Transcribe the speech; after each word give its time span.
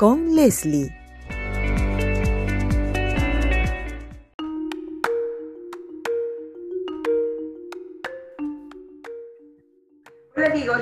con 0.00 0.34
Leslie. 0.34 0.99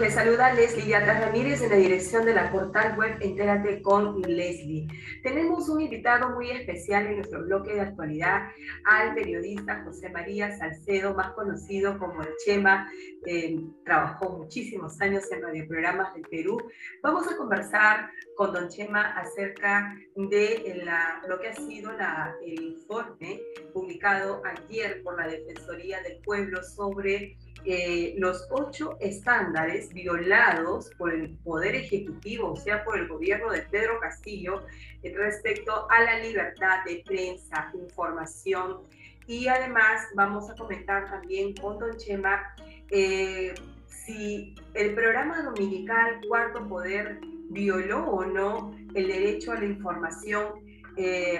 Les 0.01 0.15
saluda 0.15 0.52
Leslie 0.52 0.87
Yatra 0.87 1.19
Ramírez 1.19 1.61
en 1.62 1.70
la 1.70 1.77
dirección 1.77 2.25
de 2.25 2.33
la 2.33 2.52
portal 2.52 2.97
web 2.97 3.16
Entérate 3.20 3.83
con 3.83 4.20
Leslie. 4.23 4.87
Tenemos 5.25 5.69
un 5.69 5.80
invitado 5.80 6.30
muy 6.30 6.51
especial 6.51 7.06
en 7.06 7.16
nuestro 7.16 7.43
bloque 7.43 7.75
de 7.75 7.80
actualidad 7.80 8.48
al 8.84 9.15
periodista 9.15 9.83
José 9.84 10.09
María 10.11 10.56
Salcedo, 10.56 11.15
más 11.15 11.33
conocido 11.33 11.98
como 11.98 12.23
el 12.23 12.29
Chema. 12.45 12.89
Eh, 13.27 13.59
trabajó 13.84 14.39
muchísimos 14.39 15.01
años 15.01 15.25
en 15.33 15.42
radioprogramas 15.42 16.15
del 16.15 16.23
Perú. 16.23 16.59
Vamos 17.03 17.27
a 17.27 17.37
conversar 17.37 18.11
con 18.37 18.53
don 18.53 18.69
Chema 18.69 19.19
acerca 19.19 19.97
de 20.14 20.80
la, 20.84 21.23
lo 21.28 21.41
que 21.41 21.48
ha 21.48 21.55
sido 21.55 21.91
la, 21.92 22.36
el 22.45 22.62
informe 22.62 23.41
publicado 23.73 24.42
ayer 24.45 25.03
por 25.03 25.19
la 25.19 25.27
Defensoría 25.27 26.01
del 26.03 26.20
Pueblo 26.23 26.62
sobre 26.62 27.36
eh, 27.64 28.14
los 28.19 28.47
ocho 28.51 28.97
estándares 29.01 29.92
violados 29.92 30.91
por 30.97 31.12
el 31.12 31.31
Poder 31.45 31.75
Ejecutivo, 31.75 32.53
o 32.53 32.56
sea, 32.56 32.84
por 32.84 32.98
el 32.98 33.09
gobierno 33.09 33.51
de 33.51 33.62
Pedro 33.62 34.01
Castillo, 34.01 34.62
eh, 35.03 35.12
respecto 35.17 35.86
a 35.91 36.03
la 36.03 36.19
libertad 36.20 36.84
de 36.86 37.03
prensa, 37.05 37.70
información. 37.75 38.79
Y 39.27 39.48
además 39.48 40.06
vamos 40.14 40.48
a 40.48 40.55
comentar 40.55 41.11
también 41.11 41.55
con 41.56 41.79
Don 41.79 41.97
Chema 41.97 42.55
eh, 42.91 43.55
si 43.86 44.55
el 44.75 44.95
programa 44.95 45.42
dominical 45.42 46.20
Cuarto 46.27 46.67
Poder 46.67 47.20
violó 47.51 48.06
o 48.06 48.25
no 48.25 48.75
el 48.95 49.09
derecho 49.09 49.53
a 49.53 49.56
la 49.56 49.67
información 49.67 50.67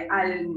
al, 0.09 0.47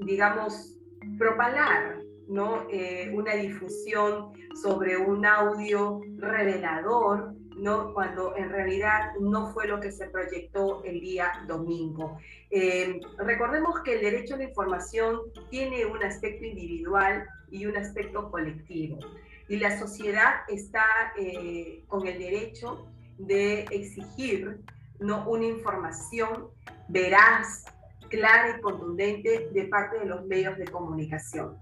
digamos, 0.00 0.76
propalar 1.18 2.03
¿no? 2.28 2.66
Eh, 2.70 3.10
una 3.14 3.34
difusión 3.34 4.32
sobre 4.60 4.96
un 4.96 5.24
audio 5.26 6.00
revelador, 6.16 7.34
¿no? 7.56 7.92
cuando 7.94 8.36
en 8.36 8.50
realidad 8.50 9.12
no 9.20 9.52
fue 9.52 9.68
lo 9.68 9.80
que 9.80 9.92
se 9.92 10.06
proyectó 10.08 10.82
el 10.84 11.00
día 11.00 11.32
domingo. 11.46 12.18
Eh, 12.50 13.00
recordemos 13.18 13.80
que 13.84 13.94
el 13.94 14.00
derecho 14.00 14.34
a 14.34 14.38
la 14.38 14.44
información 14.44 15.20
tiene 15.50 15.86
un 15.86 16.02
aspecto 16.02 16.44
individual 16.44 17.26
y 17.50 17.66
un 17.66 17.76
aspecto 17.76 18.30
colectivo. 18.30 18.98
Y 19.48 19.56
la 19.56 19.78
sociedad 19.78 20.36
está 20.48 20.86
eh, 21.18 21.84
con 21.86 22.06
el 22.06 22.18
derecho 22.18 22.88
de 23.18 23.60
exigir 23.70 24.58
una 24.98 25.46
información 25.46 26.48
veraz, 26.88 27.64
clara 28.08 28.56
y 28.56 28.60
contundente 28.60 29.50
de 29.52 29.64
parte 29.64 29.98
de 29.98 30.06
los 30.06 30.24
medios 30.26 30.56
de 30.56 30.66
comunicación. 30.66 31.58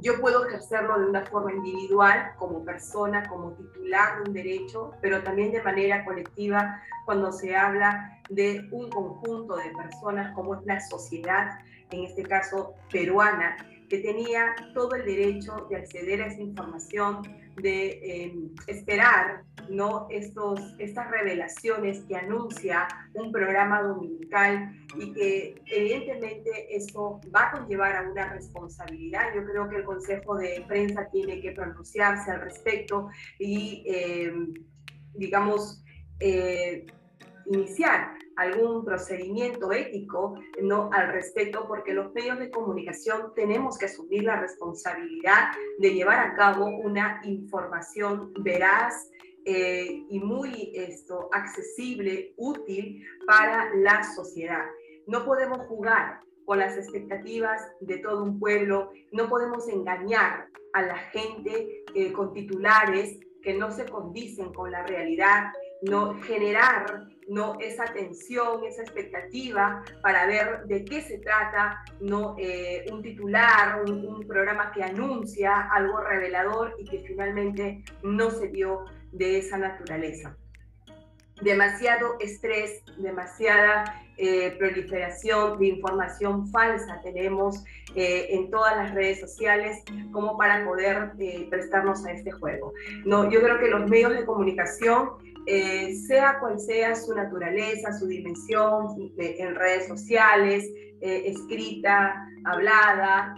Yo 0.00 0.20
puedo 0.20 0.46
ejercerlo 0.46 0.98
de 0.98 1.06
una 1.06 1.24
forma 1.26 1.52
individual, 1.52 2.32
como 2.38 2.64
persona, 2.64 3.28
como 3.28 3.52
titular 3.52 4.16
de 4.16 4.30
un 4.30 4.32
derecho, 4.34 4.92
pero 5.02 5.22
también 5.22 5.52
de 5.52 5.62
manera 5.62 6.04
colectiva 6.04 6.82
cuando 7.04 7.30
se 7.30 7.54
habla 7.54 8.20
de 8.30 8.68
un 8.72 8.88
conjunto 8.88 9.56
de 9.56 9.70
personas 9.76 10.34
como 10.34 10.54
es 10.54 10.64
la 10.64 10.80
sociedad, 10.80 11.58
en 11.90 12.04
este 12.04 12.22
caso 12.22 12.74
peruana, 12.90 13.56
que 13.90 13.98
tenía 13.98 14.54
todo 14.72 14.94
el 14.94 15.04
derecho 15.04 15.66
de 15.68 15.76
acceder 15.76 16.22
a 16.22 16.26
esa 16.28 16.40
información, 16.40 17.20
de 17.56 18.24
em, 18.24 18.54
esperar 18.66 19.44
¿no? 19.68 20.06
Estos, 20.10 20.60
estas 20.78 21.10
revelaciones 21.10 22.00
que 22.04 22.16
anuncia 22.16 22.86
un 23.14 23.32
programa 23.32 23.82
dominical 23.82 24.72
y 24.96 25.12
que 25.12 25.62
evidentemente 25.66 26.74
eso 26.74 27.20
va 27.34 27.48
a 27.48 27.50
conllevar 27.52 27.96
a 27.96 28.10
una 28.10 28.32
responsabilidad. 28.32 29.34
Yo 29.34 29.44
creo 29.44 29.68
que 29.68 29.76
el 29.76 29.84
Consejo 29.84 30.36
de 30.36 30.64
Prensa 30.66 31.08
tiene 31.10 31.40
que 31.40 31.52
pronunciarse 31.52 32.30
al 32.30 32.40
respecto 32.40 33.08
y, 33.38 33.84
em, 33.86 34.52
digamos, 35.14 35.84
eh, 36.20 36.86
iniciar 37.46 38.14
algún 38.36 38.84
procedimiento 38.84 39.72
ético 39.72 40.38
no 40.62 40.90
al 40.92 41.12
respecto 41.12 41.66
porque 41.66 41.92
los 41.92 42.12
medios 42.14 42.38
de 42.38 42.50
comunicación 42.50 43.32
tenemos 43.34 43.78
que 43.78 43.86
asumir 43.86 44.24
la 44.24 44.40
responsabilidad 44.40 45.50
de 45.78 45.94
llevar 45.94 46.18
a 46.20 46.34
cabo 46.34 46.66
una 46.66 47.20
información 47.24 48.32
veraz 48.38 49.10
eh, 49.44 50.04
y 50.08 50.20
muy 50.20 50.72
esto 50.74 51.28
accesible 51.32 52.34
útil 52.36 53.04
para 53.26 53.74
la 53.74 54.02
sociedad. 54.14 54.64
No 55.06 55.24
podemos 55.24 55.66
jugar 55.66 56.20
con 56.44 56.58
las 56.58 56.76
expectativas 56.76 57.62
de 57.80 57.98
todo 57.98 58.22
un 58.22 58.38
pueblo 58.38 58.90
no 59.12 59.28
podemos 59.28 59.68
engañar 59.68 60.48
a 60.72 60.82
la 60.82 60.96
gente 60.96 61.84
eh, 61.94 62.12
con 62.12 62.32
titulares 62.32 63.18
que 63.42 63.54
no 63.54 63.70
se 63.70 63.86
condicen 63.86 64.52
con 64.52 64.70
la 64.70 64.84
realidad 64.84 65.52
no 65.82 66.14
generar 66.22 67.08
no 67.28 67.56
esa 67.60 67.84
tensión, 67.84 68.64
esa 68.64 68.82
expectativa 68.82 69.82
para 70.02 70.26
ver 70.26 70.64
de 70.66 70.84
qué 70.84 71.00
se 71.00 71.18
trata, 71.18 71.82
no 72.00 72.34
eh, 72.38 72.84
un 72.90 73.02
titular, 73.02 73.82
un, 73.88 74.26
programa 74.26 74.72
que 74.72 74.82
anuncia 74.82 75.68
algo 75.72 75.98
revelador 76.00 76.74
y 76.78 76.84
que 76.84 77.00
finalmente 77.00 77.84
no 78.02 78.30
se 78.30 78.48
dio 78.48 78.84
de 79.12 79.38
esa 79.38 79.58
naturaleza. 79.58 80.36
Demasiado 81.40 82.16
estrés, 82.20 82.82
demasiada 82.98 84.02
eh, 84.16 84.54
proliferación 84.58 85.58
de 85.58 85.66
información 85.68 86.48
falsa 86.48 87.00
tenemos 87.02 87.64
eh, 87.96 88.28
en 88.30 88.50
todas 88.50 88.76
las 88.76 88.94
redes 88.94 89.20
sociales 89.20 89.82
como 90.12 90.36
para 90.36 90.64
poder 90.64 91.12
prestarnos 91.50 92.04
a 92.04 92.12
este 92.12 92.30
juego. 92.30 92.72
No, 93.04 93.30
yo 93.30 93.40
creo 93.42 93.58
que 93.58 93.68
los 93.68 93.88
medios 93.88 94.12
de 94.12 94.24
comunicación 94.24 95.10
eh, 95.46 95.94
sea 96.06 96.38
cual 96.38 96.58
sea 96.58 96.94
su 96.94 97.14
naturaleza, 97.14 97.92
su 97.92 98.06
dimensión 98.06 99.12
en 99.18 99.54
redes 99.54 99.88
sociales, 99.88 100.64
eh, 101.00 101.24
escrita, 101.26 102.14
hablada, 102.44 103.34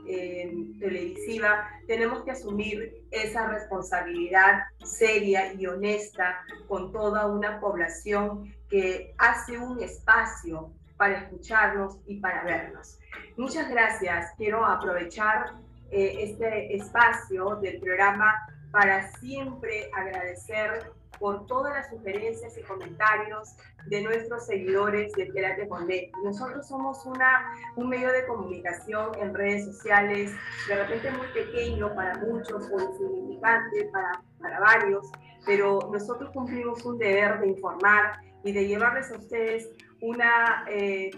televisiva, 0.81 1.69
tenemos 1.87 2.25
que 2.25 2.31
asumir 2.31 3.05
esa 3.11 3.49
responsabilidad 3.49 4.65
seria 4.85 5.53
y 5.55 5.67
honesta 5.67 6.41
con 6.69 6.93
toda 6.93 7.27
una 7.27 7.61
población 7.61 8.55
que 8.69 9.15
hace 9.19 9.59
un 9.59 9.83
espacio 9.83 10.73
para 10.97 11.19
escucharnos 11.19 11.99
y 12.07 12.21
para 12.21 12.45
vernos. 12.45 12.99
Muchas 13.37 13.69
gracias. 13.71 14.33
Quiero 14.37 14.65
aprovechar 14.65 15.55
eh, 15.91 16.17
este 16.21 16.75
espacio 16.75 17.57
del 17.57 17.81
programa 17.81 18.35
para 18.71 19.11
siempre 19.19 19.91
agradecer 19.93 20.91
por 21.19 21.47
todas 21.47 21.75
las 21.75 21.91
sugerencias 21.91 22.57
y 22.59 22.63
comentarios 22.63 23.57
de 23.87 24.03
nuestros 24.03 24.47
seguidores 24.47 25.13
de 25.13 25.27
Terapia 25.27 25.69
con 25.69 25.87
Nosotros 26.23 26.67
somos 26.67 27.05
una, 27.07 27.55
un 27.77 27.89
medio 27.89 28.11
de 28.13 28.27
comunicación 28.27 29.11
en 29.19 29.35
redes 29.35 29.65
sociales, 29.67 30.33
de 30.69 30.77
repente 30.77 31.11
muy 31.11 31.27
pequeño 31.29 31.95
para 31.95 32.19
muchos 32.19 32.71
o 32.71 32.81
insignificante 32.81 33.91
para, 33.93 34.23
para 34.41 34.61
varios, 34.61 35.11
pero 35.47 35.91
nosotros 35.93 36.31
cumplimos 36.33 36.85
un 36.85 36.99
deber 36.99 37.41
de 37.41 37.49
informar 37.49 38.21
y 38.43 38.53
de 38.53 38.67
llevarles 38.67 39.11
a 39.11 39.17
ustedes 39.17 39.69
una 40.01 40.65
eh, 40.69 41.11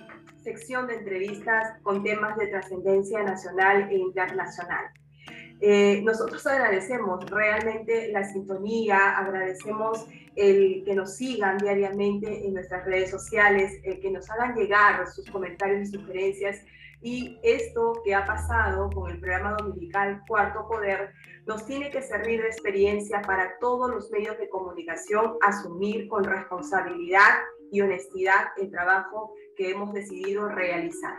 sección 0.42 0.86
de 0.86 0.94
entrevistas 0.94 1.80
con 1.82 2.02
temas 2.04 2.36
de 2.36 2.46
trascendencia 2.48 3.22
nacional 3.22 3.88
e 3.90 3.96
internacional. 3.96 4.86
Eh, 5.60 6.02
nosotros 6.04 6.46
agradecemos 6.46 7.24
realmente 7.30 8.12
la 8.12 8.24
sintonía, 8.24 9.16
agradecemos 9.16 10.06
el 10.34 10.82
que 10.84 10.94
nos 10.94 11.16
sigan 11.16 11.56
diariamente 11.58 12.46
en 12.46 12.54
nuestras 12.54 12.84
redes 12.84 13.10
sociales, 13.10 13.80
el 13.84 13.98
que 14.00 14.10
nos 14.10 14.30
hagan 14.30 14.54
llegar 14.54 15.06
sus 15.10 15.30
comentarios 15.30 15.88
y 15.88 15.92
sugerencias. 15.92 16.62
Y 17.00 17.38
esto 17.42 18.02
que 18.04 18.14
ha 18.14 18.24
pasado 18.24 18.90
con 18.90 19.10
el 19.10 19.20
programa 19.20 19.56
dominical 19.58 20.22
Cuarto 20.26 20.66
Poder 20.66 21.12
nos 21.46 21.64
tiene 21.66 21.90
que 21.90 22.02
servir 22.02 22.42
de 22.42 22.48
experiencia 22.48 23.22
para 23.22 23.58
todos 23.58 23.90
los 23.90 24.10
medios 24.10 24.38
de 24.38 24.48
comunicación 24.48 25.36
asumir 25.40 26.08
con 26.08 26.24
responsabilidad 26.24 27.38
y 27.70 27.80
honestidad 27.80 28.48
el 28.56 28.70
trabajo 28.70 29.32
que 29.56 29.70
hemos 29.70 29.92
decidido 29.92 30.48
realizar. 30.48 31.18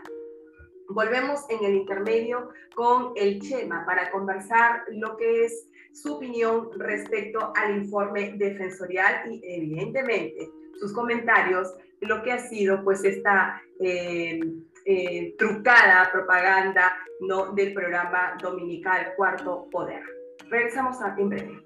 Volvemos 0.89 1.41
en 1.49 1.63
el 1.65 1.75
intermedio 1.75 2.49
con 2.75 3.13
el 3.15 3.41
Chema 3.41 3.85
para 3.85 4.09
conversar 4.11 4.83
lo 4.89 5.17
que 5.17 5.45
es 5.45 5.67
su 5.91 6.15
opinión 6.15 6.69
respecto 6.77 7.51
al 7.55 7.77
informe 7.77 8.33
defensorial 8.37 9.31
y 9.31 9.41
evidentemente 9.43 10.49
sus 10.79 10.93
comentarios, 10.93 11.73
lo 12.01 12.21
que 12.21 12.31
ha 12.31 12.39
sido 12.39 12.83
pues 12.83 13.03
esta 13.03 13.61
eh, 13.79 14.39
eh, 14.85 15.35
trucada 15.37 16.09
propaganda 16.11 16.95
¿no? 17.21 17.51
del 17.53 17.73
programa 17.73 18.37
dominical 18.41 19.13
Cuarto 19.15 19.67
Poder. 19.71 20.03
Regresamos 20.49 21.01
a 21.01 21.15
en 21.17 21.29
breve. 21.29 21.63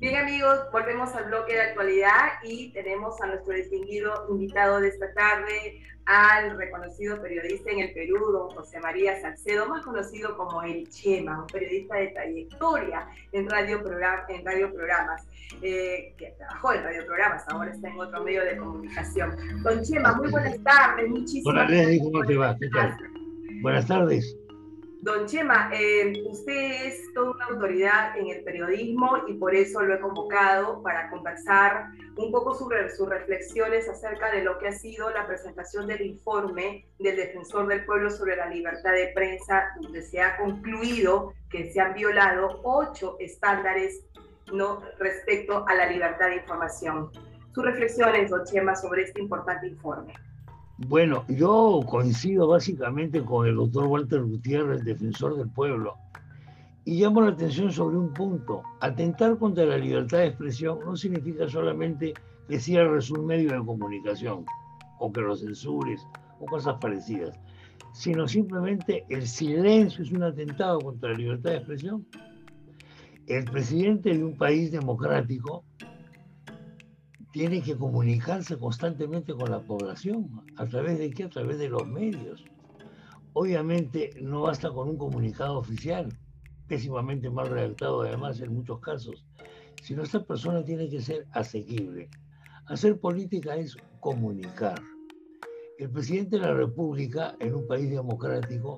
Bien 0.00 0.14
amigos, 0.14 0.60
volvemos 0.70 1.12
al 1.16 1.24
bloque 1.24 1.54
de 1.54 1.60
actualidad 1.60 2.34
y 2.44 2.70
tenemos 2.70 3.20
a 3.20 3.26
nuestro 3.26 3.52
distinguido 3.52 4.26
invitado 4.30 4.80
de 4.80 4.90
esta 4.90 5.12
tarde, 5.12 5.82
al 6.04 6.56
reconocido 6.56 7.20
periodista 7.20 7.72
en 7.72 7.80
el 7.80 7.92
Perú, 7.92 8.30
don 8.30 8.48
José 8.50 8.78
María 8.78 9.20
Salcedo, 9.20 9.66
más 9.66 9.84
conocido 9.84 10.36
como 10.36 10.62
El 10.62 10.88
Chema, 10.88 11.40
un 11.40 11.48
periodista 11.48 11.96
de 11.96 12.06
trayectoria 12.08 13.08
en 13.32 13.50
radio, 13.50 13.82
en 14.28 14.44
radio 14.44 14.72
programas, 14.72 15.26
eh, 15.62 16.14
que 16.16 16.30
trabajó 16.38 16.74
en 16.74 16.84
radio 16.84 17.04
programas, 17.04 17.44
ahora 17.48 17.72
está 17.72 17.88
en 17.88 17.98
otro 17.98 18.22
medio 18.22 18.44
de 18.44 18.56
comunicación. 18.56 19.36
Don 19.64 19.82
Chema, 19.82 20.14
muy 20.14 20.30
buenas 20.30 20.62
tardes, 20.62 21.08
muchísimas 21.08 21.68
gracias. 21.68 22.02
¿cómo 22.04 22.24
te 22.24 22.36
va? 22.36 22.56
¿Qué 22.56 22.68
tal? 22.68 22.96
Buenas 23.62 23.88
tardes. 23.88 24.36
Don 25.00 25.26
Chema, 25.26 25.70
eh, 25.72 26.12
usted 26.28 26.86
es 26.86 27.00
una 27.16 27.37
autoridad 27.50 28.16
en 28.16 28.28
el 28.28 28.44
periodismo 28.44 29.18
y 29.26 29.34
por 29.34 29.54
eso 29.54 29.82
lo 29.82 29.94
he 29.94 30.00
convocado 30.00 30.82
para 30.82 31.10
conversar 31.10 31.88
un 32.16 32.30
poco 32.32 32.54
sobre 32.54 32.88
sus 32.94 33.08
reflexiones 33.08 33.88
acerca 33.88 34.30
de 34.30 34.42
lo 34.42 34.58
que 34.58 34.68
ha 34.68 34.72
sido 34.72 35.10
la 35.10 35.26
presentación 35.26 35.86
del 35.86 36.02
informe 36.02 36.86
del 36.98 37.16
Defensor 37.16 37.66
del 37.68 37.84
Pueblo 37.84 38.10
sobre 38.10 38.36
la 38.36 38.48
libertad 38.48 38.92
de 38.92 39.12
prensa, 39.14 39.68
donde 39.80 40.02
se 40.02 40.20
ha 40.20 40.36
concluido 40.36 41.32
que 41.50 41.72
se 41.72 41.80
han 41.80 41.94
violado 41.94 42.60
ocho 42.64 43.16
estándares 43.20 44.04
¿no? 44.52 44.80
respecto 44.98 45.66
a 45.66 45.74
la 45.74 45.86
libertad 45.86 46.28
de 46.28 46.36
información. 46.36 47.10
Sus 47.54 47.64
reflexiones, 47.64 48.30
don 48.30 48.44
Chema, 48.44 48.74
sobre 48.74 49.02
este 49.02 49.20
importante 49.20 49.68
informe. 49.68 50.14
Bueno, 50.86 51.24
yo 51.28 51.80
coincido 51.88 52.46
básicamente 52.46 53.24
con 53.24 53.46
el 53.48 53.56
doctor 53.56 53.86
Walter 53.86 54.22
Gutiérrez, 54.22 54.84
defensor 54.84 55.36
del 55.36 55.50
pueblo, 55.50 55.96
y 56.88 57.02
llamo 57.02 57.20
la 57.20 57.32
atención 57.32 57.70
sobre 57.70 57.98
un 57.98 58.14
punto. 58.14 58.62
Atentar 58.80 59.36
contra 59.36 59.66
la 59.66 59.76
libertad 59.76 60.20
de 60.20 60.28
expresión 60.28 60.78
no 60.86 60.96
significa 60.96 61.46
solamente 61.46 62.14
que 62.48 62.58
cierres 62.58 63.10
un 63.10 63.26
medio 63.26 63.52
de 63.52 63.58
comunicación 63.58 64.46
o 64.98 65.12
que 65.12 65.20
lo 65.20 65.36
censures 65.36 66.00
o 66.40 66.46
cosas 66.46 66.76
parecidas, 66.80 67.38
sino 67.92 68.26
simplemente 68.26 69.04
el 69.10 69.26
silencio 69.26 70.02
es 70.02 70.10
un 70.12 70.22
atentado 70.22 70.78
contra 70.80 71.10
la 71.10 71.18
libertad 71.18 71.50
de 71.50 71.56
expresión. 71.58 72.06
El 73.26 73.44
presidente 73.44 74.16
de 74.16 74.24
un 74.24 74.38
país 74.38 74.72
democrático 74.72 75.64
tiene 77.32 77.60
que 77.60 77.76
comunicarse 77.76 78.56
constantemente 78.56 79.34
con 79.34 79.50
la 79.50 79.60
población. 79.60 80.40
¿A 80.56 80.64
través 80.64 80.98
de 80.98 81.10
qué? 81.10 81.24
A 81.24 81.28
través 81.28 81.58
de 81.58 81.68
los 81.68 81.86
medios. 81.86 82.46
Obviamente 83.34 84.08
no 84.22 84.40
basta 84.40 84.70
con 84.70 84.88
un 84.88 84.96
comunicado 84.96 85.58
oficial, 85.58 86.08
pésimamente 86.68 87.30
mal 87.30 87.48
redactado 87.48 88.02
además 88.02 88.40
en 88.40 88.54
muchos 88.54 88.78
casos, 88.80 89.24
sino 89.82 90.02
esta 90.02 90.24
persona 90.24 90.64
tiene 90.64 90.88
que 90.88 91.00
ser 91.00 91.26
asequible. 91.32 92.10
Hacer 92.66 93.00
política 93.00 93.56
es 93.56 93.76
comunicar. 94.00 94.80
El 95.78 95.90
presidente 95.90 96.36
de 96.36 96.42
la 96.42 96.54
República 96.54 97.34
en 97.40 97.54
un 97.54 97.66
país 97.66 97.90
democrático 97.90 98.76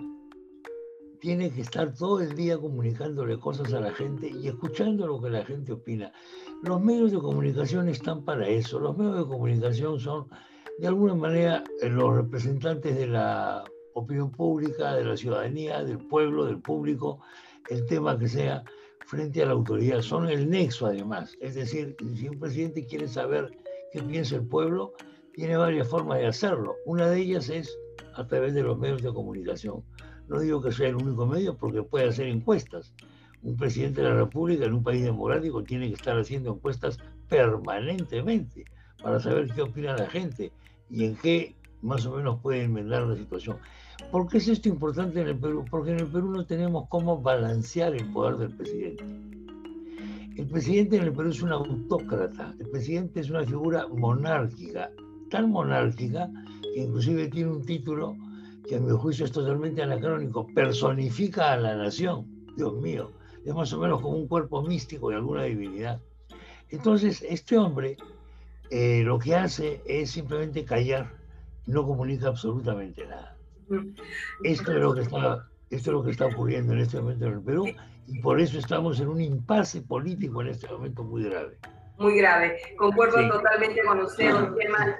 tiene 1.21 1.51
que 1.51 1.61
estar 1.61 1.93
todo 1.95 2.21
el 2.21 2.35
día 2.35 2.59
comunicándole 2.59 3.39
cosas 3.39 3.73
a 3.75 3.81
la 3.81 3.93
gente 3.93 4.29
y 4.29 4.49
escuchando 4.49 5.07
lo 5.07 5.21
que 5.21 5.31
la 5.31 5.45
gente 5.45 5.73
opina. 5.73 6.13
Los 6.63 6.81
medios 6.83 7.13
de 7.13 7.19
comunicación 7.19 7.89
están 7.89 8.25
para 8.25 8.49
eso. 8.49 8.81
Los 8.81 8.97
medios 8.97 9.19
de 9.19 9.27
comunicación 9.27 10.01
son, 10.01 10.29
de 10.79 10.87
alguna 10.87 11.15
manera, 11.15 11.65
eh, 11.83 11.89
los 11.89 12.15
representantes 12.15 12.97
de 12.97 13.07
la 13.07 13.65
opinión 13.95 14.31
pública, 14.31 14.95
de 14.95 15.05
la 15.05 15.17
ciudadanía, 15.17 15.85
del 15.85 15.99
pueblo, 15.99 16.47
del 16.47 16.61
público, 16.61 17.21
el 17.71 17.87
tema 17.87 18.19
que 18.19 18.29
sea, 18.29 18.63
frente 19.07 19.43
a 19.43 19.47
la 19.47 19.53
autoridad. 19.53 20.03
Son 20.03 20.29
el 20.29 20.49
nexo, 20.51 20.87
además. 20.87 21.37
Es 21.41 21.55
decir, 21.55 21.97
si 22.17 22.29
un 22.29 22.39
presidente 22.39 22.87
quiere 22.87 23.09
saber 23.09 23.51
qué 23.93 24.03
piensa 24.03 24.37
el 24.37 24.47
pueblo, 24.47 24.93
tiene 25.33 25.57
varias 25.57 25.89
formas 25.89 26.19
de 26.19 26.27
hacerlo. 26.27 26.75
Una 26.85 27.09
de 27.09 27.21
ellas 27.21 27.49
es 27.49 27.77
a 28.15 28.27
través 28.27 28.55
de 28.55 28.63
los 28.63 28.79
medios 28.79 29.03
de 29.03 29.13
comunicación. 29.13 29.83
No 30.29 30.41
digo 30.41 30.61
que 30.61 30.71
sea 30.73 30.89
el 30.89 30.97
único 30.97 31.27
medio 31.27 31.57
porque 31.57 31.83
puede 31.83 32.09
hacer 32.09 32.27
encuestas, 32.27 32.95
un 33.43 33.57
presidente 33.57 34.03
de 34.03 34.09
la 34.09 34.15
República 34.15 34.67
en 34.67 34.75
un 34.75 34.83
país 34.83 35.03
democrático 35.03 35.63
tiene 35.63 35.89
que 35.89 35.95
estar 35.95 36.19
haciendo 36.19 36.53
encuestas 36.53 36.99
permanentemente 37.29 38.65
para 39.03 39.19
saber 39.19 39.49
qué 39.55 39.63
opina 39.63 39.97
la 39.97 40.07
gente 40.07 40.53
y 40.91 41.05
en 41.05 41.17
qué 41.17 41.57
más 41.81 42.05
o 42.05 42.17
menos 42.17 42.41
puede 42.41 42.65
enmendar 42.65 43.07
la 43.07 43.17
situación. 43.17 43.59
¿Por 44.11 44.29
qué 44.29 44.39
es 44.39 44.49
esto 44.49 44.69
importante 44.69 45.21
en 45.21 45.29
el 45.29 45.39
Perú? 45.39 45.65
Porque 45.71 45.93
en 45.93 46.01
el 46.01 46.07
Perú 46.07 46.31
no 46.33 46.45
tenemos 46.45 46.89
cómo 46.89 47.21
balancear 47.21 47.95
el 47.95 48.07
poder 48.13 48.37
del 48.39 48.57
presidente. 48.57 49.05
El 50.37 50.47
presidente 50.47 50.97
en 50.97 51.05
el 51.05 51.13
Perú 51.13 51.31
es 51.31 51.43
un 51.43 51.53
autócrata, 51.53 52.55
el 52.59 52.69
presidente 52.71 53.21
es 53.21 53.31
una 53.31 53.45
figura 53.45 53.87
monárquica, 53.89 54.91
tan 55.31 55.51
monárquica 55.51 56.31
que 56.75 56.81
inclusive 56.83 57.29
tiene 57.29 57.51
un 57.51 57.65
título 57.65 58.17
que 58.69 58.77
a 58.77 58.81
mi 58.81 58.91
juicio 58.91 59.25
es 59.25 59.33
totalmente 59.33 59.83
anacrónico, 59.83 60.47
personifica 60.55 61.53
a 61.53 61.57
la 61.57 61.77
nación. 61.77 62.27
Dios 62.57 62.75
mío, 62.75 63.11
es 63.45 63.55
más 63.55 63.73
o 63.73 63.81
menos 63.81 64.01
como 64.01 64.17
un 64.17 64.29
cuerpo 64.29 64.63
místico 64.63 65.11
de 65.11 65.17
alguna 65.17 65.45
divinidad. 65.45 66.01
Entonces, 66.71 67.25
este 67.29 67.59
hombre 67.59 67.97
eh, 68.71 69.03
lo 69.05 69.19
que 69.19 69.35
hace 69.35 69.83
es 69.85 70.13
simplemente 70.13 70.65
callar, 70.65 71.11
no 71.67 71.85
comunica 71.85 72.29
absolutamente 72.29 73.07
nada. 73.07 73.37
Esto 74.43 74.73
es, 74.73 74.81
lo 74.81 74.95
que 74.95 75.03
está, 75.03 75.47
esto 75.71 75.91
es 75.91 75.95
lo 75.95 76.03
que 76.03 76.11
está 76.11 76.27
ocurriendo 76.27 76.73
en 76.73 76.81
este 76.81 77.01
momento 77.01 77.27
en 77.27 77.33
el 77.33 77.43
Perú 77.43 77.67
y 78.07 78.21
por 78.21 78.41
eso 78.41 78.59
estamos 78.59 79.01
en 79.01 79.09
un 79.09 79.21
impasse 79.21 79.83
político 79.83 80.43
en 80.43 80.49
este 80.49 80.69
momento 80.69 81.05
muy 81.05 81.25
grave. 81.25 81.59
Muy 81.99 82.19
grave. 82.19 82.59
Concuerdo 82.77 83.29
totalmente 83.29 83.83
con 83.85 84.01
usted, 84.01 84.33
don 84.33 84.57
Gemma, 84.57 84.97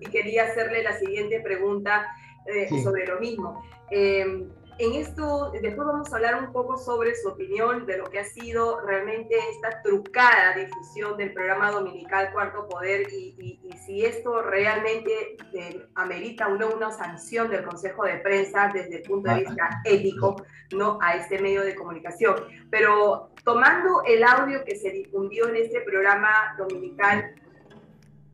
y 0.00 0.06
quería 0.06 0.44
hacerle 0.44 0.82
la 0.82 0.92
siguiente 0.98 1.40
pregunta 1.40 2.06
eh, 2.46 2.68
sobre 2.82 3.06
lo 3.06 3.20
mismo. 3.20 3.62
Eh, 3.90 4.48
en 4.78 4.94
esto, 4.94 5.52
después 5.52 5.86
vamos 5.86 6.12
a 6.12 6.16
hablar 6.16 6.42
un 6.42 6.52
poco 6.52 6.76
sobre 6.76 7.14
su 7.14 7.28
opinión 7.28 7.86
de 7.86 7.98
lo 7.98 8.04
que 8.04 8.20
ha 8.20 8.24
sido 8.24 8.80
realmente 8.80 9.36
esta 9.50 9.82
trucada 9.82 10.54
difusión 10.56 11.16
del 11.16 11.32
programa 11.32 11.70
dominical 11.70 12.32
Cuarto 12.32 12.66
Poder 12.68 13.06
y, 13.12 13.60
si 13.86 14.04
esto 14.04 14.42
realmente 14.42 15.36
eh, 15.54 15.86
amerita 15.94 16.46
o 16.46 16.56
no 16.56 16.70
una 16.70 16.92
sanción 16.92 17.50
del 17.50 17.64
Consejo 17.64 18.04
de 18.04 18.18
Prensa 18.18 18.70
desde 18.72 18.96
el 18.96 19.02
punto 19.02 19.30
de 19.30 19.40
vista 19.40 19.80
ético 19.84 20.36
¿no? 20.72 20.98
a 21.02 21.16
este 21.16 21.40
medio 21.40 21.62
de 21.62 21.74
comunicación. 21.74 22.36
Pero 22.70 23.30
tomando 23.44 24.02
el 24.06 24.22
audio 24.22 24.64
que 24.64 24.76
se 24.76 24.90
difundió 24.90 25.48
en 25.48 25.56
este 25.56 25.80
programa 25.80 26.54
dominical, 26.56 27.34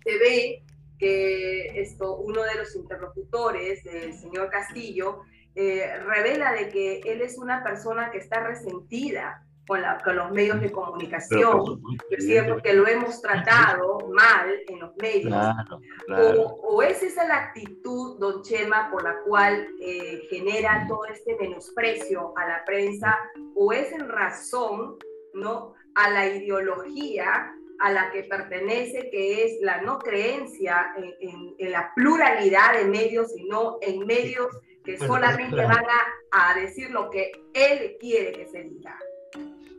se 0.04 0.18
ve 0.18 0.62
que 0.99 1.80
esto, 1.80 2.16
uno 2.16 2.42
de 2.42 2.57
los 2.57 2.75
interlocutores 2.75 3.85
del 3.85 4.12
señor 4.14 4.50
Castillo, 4.50 5.23
eh, 5.60 5.98
revela 6.06 6.52
de 6.52 6.68
que 6.68 7.00
él 7.00 7.20
es 7.20 7.36
una 7.36 7.64
persona 7.64 8.12
que 8.12 8.18
está 8.18 8.44
resentida 8.44 9.44
con, 9.66 9.82
los 10.14 10.30
medios 10.30 10.60
de 10.60 10.70
comunicación. 10.70 11.82
Es 12.10 12.26
cierto 12.26 12.62
que 12.62 12.74
lo 12.74 12.86
hemos 12.86 13.20
tratado 13.20 14.08
mal 14.08 14.54
en 14.68 14.78
los 14.78 14.96
medios. 14.98 15.34
O, 16.62 16.80
es 16.80 17.02
esa 17.02 17.26
la 17.26 17.38
actitud, 17.46 18.20
don 18.20 18.42
Chema, 18.44 18.88
por 18.92 19.02
la 19.02 19.16
cual 19.26 19.66
eh, 19.80 20.22
genera 20.30 20.86
todo 20.86 21.06
este 21.06 21.36
menosprecio 21.40 22.32
a 22.36 22.46
la 22.46 22.64
prensa, 22.64 23.18
o 23.56 23.72
es 23.72 23.90
en 23.90 24.08
razón 24.08 24.96
¿no? 25.34 25.74
a 25.96 26.08
la 26.10 26.28
ideología 26.28 27.52
a 27.80 27.92
la 27.92 28.12
que 28.12 28.22
pertenece, 28.22 29.10
que 29.10 29.44
es 29.44 29.60
la 29.60 29.82
no 29.82 29.98
creencia 29.98 30.92
en, 30.96 31.54
en 31.58 31.72
la 31.72 31.92
pluralidad 31.96 32.74
de 32.74 32.84
medios, 32.84 33.32
sino 33.32 33.78
en 33.82 34.06
medios 34.06 34.48
que 34.88 35.07
solamente 35.07 35.54
van 35.54 35.85
a, 36.33 36.54
decir 36.59 36.90
lo 36.90 37.11
que 37.11 37.30
él 37.52 37.97
quiere 38.00 38.33
que 38.33 38.47
se 38.47 38.62
diga. 38.62 38.99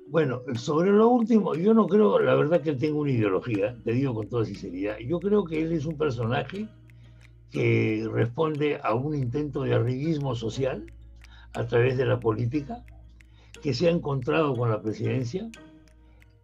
Bueno, 0.08 0.44
sobre 0.54 0.92
lo 0.92 1.08
último, 1.08 1.56
yo 1.56 1.74
no 1.74 1.88
creo, 1.88 2.20
la 2.20 2.36
verdad 2.36 2.62
que 2.62 2.70
él 2.70 2.78
tenga 2.78 3.00
una 3.00 3.12
ideología, 3.12 3.75
te 3.84 3.94
digo 3.94 4.13
con 4.13 4.30
toda 4.30 4.46
sinceridad, 4.46 5.00
yo 5.00 5.20
creo 5.20 5.46
que 5.46 5.63
él 5.63 5.72
es 5.72 5.88
un 5.88 5.98
personaje 5.98 6.68
que 7.51 8.08
responde 8.12 8.80
a 8.84 8.94
un 8.94 9.16
intento 9.16 9.63
de 9.63 9.74
arribismo 9.74 10.36
social 10.36 10.86
a 11.54 11.66
través 11.66 11.98
de 11.98 12.06
la 12.06 12.20
política, 12.20 12.86
que 13.63 13.74
se 13.74 13.88
ha 13.88 13.92
encontrado 13.92 14.56
con 14.56 14.70
la 14.70 14.80
presidencia 14.80 15.50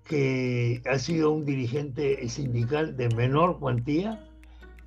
que 0.07 0.81
ha 0.89 0.97
sido 0.97 1.31
un 1.31 1.45
dirigente 1.45 2.27
sindical 2.29 2.97
de 2.97 3.09
menor 3.09 3.59
cuantía, 3.59 4.23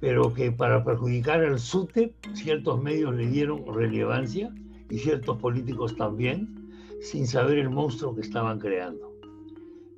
pero 0.00 0.32
que 0.32 0.52
para 0.52 0.84
perjudicar 0.84 1.44
al 1.44 1.58
SUTEP 1.58 2.14
ciertos 2.34 2.80
medios 2.82 3.14
le 3.14 3.26
dieron 3.26 3.64
relevancia 3.66 4.54
y 4.90 4.98
ciertos 4.98 5.38
políticos 5.38 5.96
también, 5.96 6.70
sin 7.00 7.26
saber 7.26 7.58
el 7.58 7.70
monstruo 7.70 8.14
que 8.14 8.22
estaban 8.22 8.58
creando. 8.58 9.12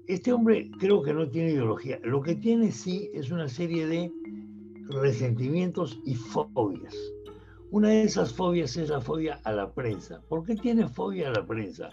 Este 0.07 0.33
hombre 0.33 0.71
creo 0.79 1.03
que 1.03 1.15
no 1.15 1.29
tiene 1.29 1.53
ideología. 1.53 2.01
Lo 2.03 2.21
que 2.21 2.35
tiene 2.35 2.73
sí 2.73 3.11
es 3.15 3.31
una 3.31 3.49
serie 3.49 3.87
de 3.87 4.13
resentimientos 4.89 6.01
y 6.05 6.17
fobias. 6.17 6.97
Una 7.71 7.91
de 7.91 8.03
esas 8.03 8.33
fobias 8.33 8.77
es 8.77 8.89
la 8.89 9.01
fobia 9.01 9.41
a 9.45 9.53
la 9.53 9.71
prensa. 9.73 10.21
¿Por 10.29 10.45
qué 10.45 10.57
tiene 10.57 10.89
fobia 10.89 11.29
a 11.29 11.33
la 11.33 11.47
prensa? 11.47 11.91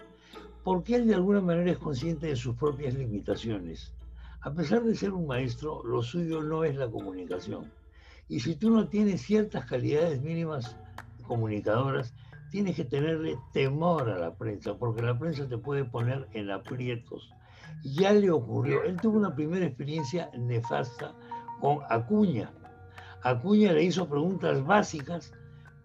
Porque 0.64 0.96
él 0.96 1.06
de 1.06 1.14
alguna 1.14 1.40
manera 1.40 1.70
es 1.70 1.78
consciente 1.78 2.26
de 2.26 2.34
sus 2.34 2.56
propias 2.56 2.94
limitaciones. 2.94 3.94
A 4.40 4.52
pesar 4.52 4.82
de 4.82 4.96
ser 4.96 5.12
un 5.12 5.28
maestro, 5.28 5.84
lo 5.84 6.02
suyo 6.02 6.42
no 6.42 6.64
es 6.64 6.74
la 6.74 6.90
comunicación. 6.90 7.70
Y 8.28 8.40
si 8.40 8.56
tú 8.56 8.70
no 8.70 8.88
tienes 8.88 9.22
ciertas 9.22 9.64
calidades 9.66 10.20
mínimas 10.22 10.76
comunicadoras, 11.26 12.14
tienes 12.50 12.76
que 12.76 12.84
tenerle 12.84 13.36
temor 13.52 14.08
a 14.10 14.18
la 14.18 14.34
prensa, 14.34 14.76
porque 14.76 15.02
la 15.02 15.18
prensa 15.18 15.48
te 15.48 15.58
puede 15.58 15.84
poner 15.84 16.28
en 16.32 16.50
aprietos. 16.50 17.32
Ya 17.82 18.12
le 18.12 18.30
ocurrió, 18.30 18.82
él 18.84 18.96
tuvo 19.00 19.18
una 19.18 19.34
primera 19.34 19.66
experiencia 19.66 20.30
nefasta 20.36 21.14
con 21.60 21.80
Acuña. 21.90 22.50
Acuña 23.22 23.72
le 23.72 23.84
hizo 23.84 24.08
preguntas 24.08 24.64
básicas 24.64 25.32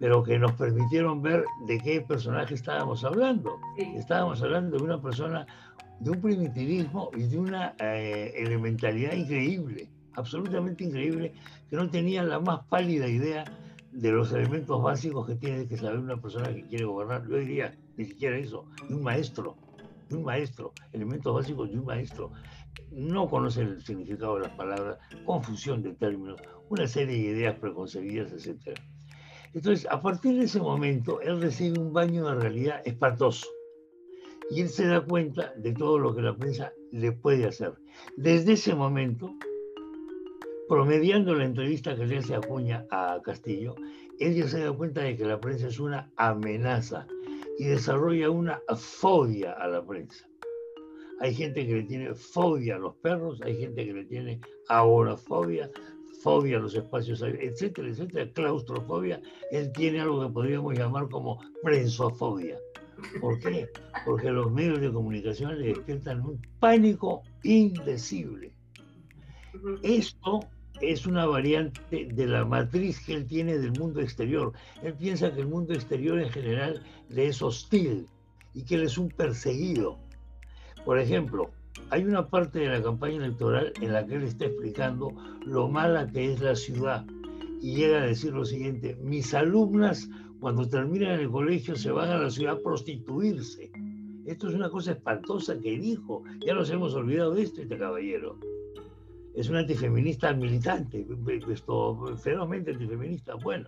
pero 0.03 0.21
que 0.21 0.37
nos 0.37 0.51
permitieron 0.53 1.21
ver 1.21 1.45
de 1.65 1.79
qué 1.79 2.01
personaje 2.01 2.55
estábamos 2.55 3.05
hablando. 3.05 3.57
Estábamos 3.77 4.41
hablando 4.41 4.75
de 4.75 4.83
una 4.83 5.01
persona 5.01 5.47
de 6.01 6.11
un 6.11 6.19
primitivismo 6.19 7.09
y 7.15 7.23
de 7.23 7.39
una 7.39 7.73
eh, 7.79 8.33
elementalidad 8.35 9.13
increíble, 9.13 9.87
absolutamente 10.15 10.83
increíble, 10.83 11.33
que 11.69 11.75
no 11.75 11.89
tenía 11.89 12.23
la 12.23 12.39
más 12.39 12.65
pálida 12.67 13.07
idea 13.07 13.45
de 13.91 14.11
los 14.11 14.31
elementos 14.31 14.81
básicos 14.81 15.27
que 15.27 15.35
tiene 15.35 15.67
que 15.67 15.77
saber 15.77 15.99
una 15.99 16.19
persona 16.19 16.53
que 16.53 16.65
quiere 16.65 16.85
gobernar. 16.85 17.27
Yo 17.27 17.37
diría, 17.37 17.77
ni 17.95 18.05
siquiera 18.05 18.37
eso, 18.37 18.65
un 18.89 19.03
maestro, 19.03 19.55
un 20.11 20.23
maestro, 20.23 20.73
elementos 20.91 21.33
básicos 21.33 21.69
de 21.71 21.79
un 21.79 21.85
maestro. 21.85 22.31
No 22.91 23.27
conoce 23.27 23.61
el 23.61 23.83
significado 23.83 24.35
de 24.35 24.47
las 24.47 24.57
palabras, 24.57 24.97
confusión 25.25 25.83
de 25.83 25.93
términos, 25.93 26.41
una 26.69 26.87
serie 26.87 27.15
de 27.15 27.37
ideas 27.37 27.59
preconcebidas, 27.59 28.31
etcétera. 28.31 28.81
Entonces, 29.53 29.87
a 29.89 30.01
partir 30.01 30.37
de 30.37 30.45
ese 30.45 30.59
momento, 30.59 31.21
él 31.21 31.39
recibe 31.39 31.79
un 31.79 31.93
baño 31.93 32.27
de 32.27 32.35
realidad 32.35 32.81
espantoso. 32.85 33.47
Y 34.49 34.61
él 34.61 34.69
se 34.69 34.87
da 34.87 35.01
cuenta 35.01 35.53
de 35.55 35.73
todo 35.73 35.99
lo 35.99 36.15
que 36.15 36.21
la 36.21 36.35
prensa 36.35 36.73
le 36.91 37.11
puede 37.11 37.45
hacer. 37.45 37.73
Desde 38.17 38.53
ese 38.53 38.73
momento, 38.73 39.33
promediando 40.67 41.35
la 41.35 41.45
entrevista 41.45 41.95
que 41.95 42.05
le 42.05 42.17
hace 42.17 42.35
Acuña 42.35 42.85
a 42.89 43.19
Castillo, 43.23 43.75
él 44.19 44.35
ya 44.35 44.47
se 44.47 44.59
da 44.59 44.71
cuenta 44.71 45.01
de 45.01 45.17
que 45.17 45.25
la 45.25 45.39
prensa 45.39 45.67
es 45.67 45.79
una 45.79 46.11
amenaza 46.15 47.07
y 47.59 47.65
desarrolla 47.65 48.29
una 48.29 48.61
fobia 48.75 49.53
a 49.53 49.67
la 49.67 49.85
prensa. 49.85 50.27
Hay 51.19 51.33
gente 51.33 51.65
que 51.65 51.75
le 51.75 51.83
tiene 51.83 52.13
fobia 52.15 52.75
a 52.75 52.79
los 52.79 52.95
perros, 52.95 53.41
hay 53.41 53.57
gente 53.57 53.85
que 53.85 53.93
le 53.93 54.05
tiene 54.05 54.39
agorafobia, 54.67 55.69
fobia 56.21 56.57
a 56.57 56.61
los 56.61 56.75
espacios, 56.75 57.21
etcétera, 57.21 57.89
etcétera, 57.89 58.31
claustrofobia, 58.31 59.21
él 59.51 59.71
tiene 59.73 59.99
algo 60.01 60.25
que 60.25 60.33
podríamos 60.33 60.77
llamar 60.77 61.09
como 61.09 61.39
prensofobia. 61.61 62.57
¿Por 63.19 63.39
qué? 63.39 63.69
Porque 64.05 64.31
los 64.31 64.51
medios 64.51 64.79
de 64.79 64.91
comunicación 64.91 65.59
le 65.59 65.67
despiertan 65.67 66.21
un 66.21 66.41
pánico 66.59 67.21
indecible. 67.43 68.53
Esto 69.83 70.39
es 70.81 71.05
una 71.05 71.25
variante 71.25 72.05
de 72.05 72.27
la 72.27 72.45
matriz 72.45 72.99
que 73.05 73.13
él 73.13 73.25
tiene 73.25 73.57
del 73.57 73.71
mundo 73.79 74.01
exterior. 74.01 74.53
Él 74.81 74.93
piensa 74.93 75.33
que 75.33 75.41
el 75.41 75.47
mundo 75.47 75.73
exterior 75.73 76.19
en 76.19 76.29
general 76.29 76.83
le 77.09 77.27
es 77.27 77.41
hostil 77.41 78.07
y 78.53 78.63
que 78.63 78.75
él 78.75 78.83
es 78.83 78.97
un 78.97 79.09
perseguido. 79.09 79.97
Por 80.85 80.99
ejemplo, 80.99 81.51
hay 81.89 82.03
una 82.03 82.27
parte 82.27 82.59
de 82.59 82.69
la 82.69 82.83
campaña 82.83 83.17
electoral 83.17 83.73
en 83.81 83.93
la 83.93 84.05
que 84.05 84.15
él 84.15 84.23
está 84.23 84.45
explicando 84.45 85.13
lo 85.45 85.67
mala 85.67 86.07
que 86.07 86.33
es 86.33 86.41
la 86.41 86.55
ciudad 86.55 87.05
y 87.61 87.75
llega 87.75 87.99
a 88.03 88.07
decir 88.07 88.33
lo 88.33 88.43
siguiente, 88.43 88.97
mis 89.01 89.33
alumnas 89.33 90.09
cuando 90.41 90.67
terminan 90.67 91.21
el 91.21 91.31
colegio 91.31 91.77
se 91.77 91.91
van 91.91 92.09
a 92.09 92.17
la 92.17 92.29
ciudad 92.29 92.55
a 92.55 92.61
prostituirse. 92.61 93.71
Esto 94.25 94.49
es 94.49 94.55
una 94.55 94.69
cosa 94.69 94.91
espantosa 94.91 95.57
que 95.57 95.77
dijo, 95.79 96.23
ya 96.45 96.53
nos 96.53 96.69
hemos 96.69 96.93
olvidado 96.93 97.33
de 97.33 97.43
esto, 97.43 97.61
este 97.61 97.77
caballero. 97.77 98.37
Es 99.35 99.49
un 99.49 99.55
antifeminista 99.57 100.33
militante, 100.33 101.05
esto, 101.51 102.17
ferozmente 102.17 102.71
antifeminista. 102.71 103.35
Bueno, 103.35 103.67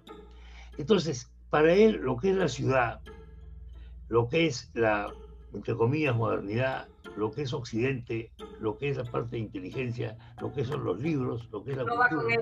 entonces, 0.77 1.31
para 1.49 1.73
él 1.73 1.99
lo 2.01 2.17
que 2.17 2.31
es 2.31 2.35
la 2.35 2.47
ciudad, 2.47 3.01
lo 4.09 4.27
que 4.29 4.47
es 4.47 4.69
la, 4.73 5.11
entre 5.53 5.75
comillas, 5.75 6.15
modernidad, 6.15 6.87
lo 7.17 7.31
que 7.31 7.43
es 7.43 7.53
Occidente, 7.53 8.31
lo 8.59 8.77
que 8.77 8.89
es 8.89 8.97
la 8.97 9.05
parte 9.05 9.37
de 9.37 9.43
inteligencia, 9.43 10.17
lo 10.41 10.53
que 10.53 10.65
son 10.65 10.83
los 10.83 10.99
libros, 10.99 11.49
lo 11.51 11.63
que 11.63 11.71
es 11.71 11.77
la 11.77 11.85
cultura, 11.85 12.35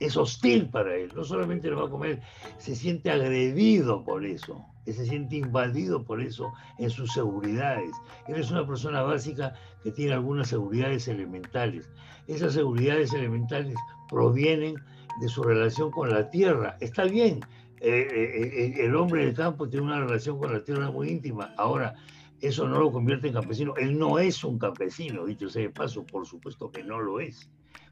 es 0.00 0.16
hostil 0.16 0.68
para 0.68 0.94
él. 0.94 1.12
No 1.14 1.24
solamente 1.24 1.70
lo 1.70 1.80
va 1.80 1.86
a 1.86 1.90
comer, 1.90 2.20
se 2.58 2.74
siente 2.74 3.10
agredido 3.10 4.04
por 4.04 4.24
eso, 4.24 4.64
se 4.84 5.06
siente 5.06 5.36
invadido 5.36 6.04
por 6.04 6.20
eso 6.20 6.52
en 6.78 6.90
sus 6.90 7.12
seguridades. 7.12 7.90
Él 8.28 8.36
es 8.36 8.50
una 8.50 8.66
persona 8.66 9.02
básica 9.02 9.54
que 9.82 9.90
tiene 9.90 10.14
algunas 10.14 10.48
seguridades 10.48 11.08
elementales. 11.08 11.88
Esas 12.26 12.54
seguridades 12.54 13.12
elementales 13.12 13.76
provienen 14.08 14.76
de 15.20 15.28
su 15.28 15.42
relación 15.42 15.90
con 15.90 16.10
la 16.10 16.30
tierra. 16.30 16.76
Está 16.80 17.04
bien, 17.04 17.40
eh, 17.80 18.08
eh, 18.10 18.74
eh, 18.78 18.84
el 18.84 18.96
hombre 18.96 19.24
del 19.24 19.34
campo 19.34 19.68
tiene 19.68 19.86
una 19.86 20.00
relación 20.00 20.38
con 20.38 20.52
la 20.52 20.62
tierra 20.62 20.90
muy 20.90 21.08
íntima. 21.08 21.54
Ahora, 21.56 21.94
eso 22.40 22.68
no 22.68 22.78
lo 22.78 22.92
convierte 22.92 23.28
en 23.28 23.34
campesino. 23.34 23.74
Él 23.76 23.98
no 23.98 24.18
es 24.18 24.44
un 24.44 24.58
campesino, 24.58 25.24
dicho 25.24 25.48
sea 25.48 25.62
de 25.62 25.70
paso, 25.70 26.04
por 26.04 26.26
supuesto 26.26 26.70
que 26.70 26.82
no 26.82 27.00
lo 27.00 27.20
es. 27.20 27.50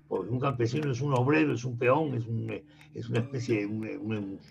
Porque 0.09 0.31
un 0.31 0.41
campesino 0.41 0.93
es 0.93 1.01
un 1.01 1.15
obrero, 1.15 1.55
es 1.55 1.65
un 1.65 1.79
peón, 1.79 2.15
es, 2.15 2.25
es 2.95 3.09
una 3.09 3.21
especie 3.21 3.67
de 3.67 3.99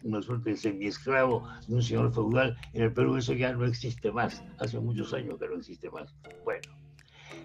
una, 0.06 0.22
suerte 0.22 0.52
de 0.52 0.58
semiesclavo 0.58 1.48
de 1.68 1.76
un 1.76 1.82
señor 1.82 2.14
feudal. 2.14 2.58
En 2.74 2.84
el 2.84 2.94
Perú 2.94 3.18
eso 3.18 3.34
ya 3.34 3.54
no 3.54 3.66
existe 3.66 4.12
más. 4.12 4.44
Hace 4.60 4.80
muchos 4.80 5.14
años 5.14 5.40
que 5.40 5.48
no 5.48 5.56
existe 5.56 5.90
más. 5.90 6.14
Bueno, 6.44 6.76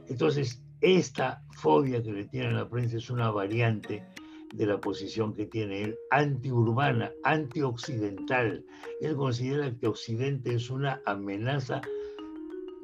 entonces 0.08 0.62
esta 0.80 1.42
fobia 1.56 2.02
que 2.02 2.12
le 2.12 2.24
tiene 2.24 2.52
la 2.52 2.68
prensa 2.68 2.96
es 2.96 3.10
una 3.10 3.30
variante 3.30 4.04
de 4.54 4.66
la 4.66 4.80
posición 4.80 5.34
que 5.34 5.46
tiene 5.46 5.82
él, 5.82 5.98
antiurbana, 6.10 7.12
antioccidental. 7.24 8.64
Él 9.00 9.16
considera 9.16 9.74
que 9.78 9.86
Occidente 9.86 10.54
es 10.54 10.70
una 10.70 11.02
amenaza 11.04 11.82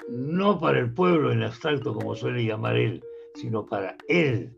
no 0.09 0.61
para 0.61 0.81
el 0.81 0.93
pueblo 0.93 1.33
en 1.33 1.43
abstracto 1.43 1.95
como 1.95 2.15
suele 2.15 2.45
llamar 2.45 2.77
él, 2.77 3.03
sino 3.35 3.65
para 3.65 3.97
él, 4.09 4.53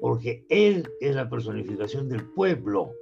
porque 0.00 0.44
él 0.48 0.88
es 1.00 1.14
la 1.14 1.28
personificación 1.28 2.08
del 2.08 2.24
pueblo, 2.30 2.92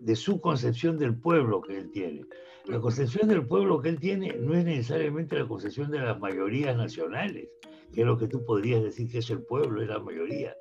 de 0.00 0.16
su 0.16 0.40
concepción 0.40 0.98
del 0.98 1.16
pueblo 1.16 1.60
que 1.62 1.78
él 1.78 1.90
tiene. 1.90 2.24
La 2.66 2.80
concepción 2.80 3.28
del 3.28 3.46
pueblo 3.46 3.80
que 3.80 3.90
él 3.90 4.00
tiene 4.00 4.34
no 4.38 4.54
es 4.54 4.64
necesariamente 4.64 5.38
la 5.38 5.46
concepción 5.46 5.90
de 5.90 6.00
las 6.00 6.18
mayorías 6.18 6.76
nacionales, 6.76 7.48
que 7.92 8.00
es 8.00 8.06
lo 8.06 8.18
que 8.18 8.26
tú 8.26 8.44
podrías 8.44 8.82
decir 8.82 9.10
que 9.10 9.18
es 9.18 9.30
el 9.30 9.42
pueblo, 9.42 9.82
es 9.82 9.88
la 9.88 9.98
mayoría, 9.98 10.56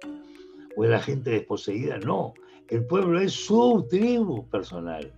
o 0.75 0.83
es 0.83 0.89
la 0.89 0.99
gente 0.99 1.31
desposeída, 1.31 1.97
no. 1.99 2.33
El 2.69 2.85
pueblo 2.85 3.19
es 3.19 3.33
su 3.33 3.85
tribu 3.89 4.49
personal, 4.49 5.13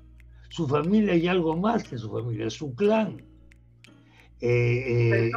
su 0.50 0.68
familia 0.68 1.16
y 1.16 1.28
algo 1.28 1.56
más 1.56 1.88
que 1.88 1.98
su 1.98 2.10
familia, 2.10 2.50
su 2.50 2.74
clan 2.76 3.35
eh, 4.42 5.30
eh, 5.30 5.32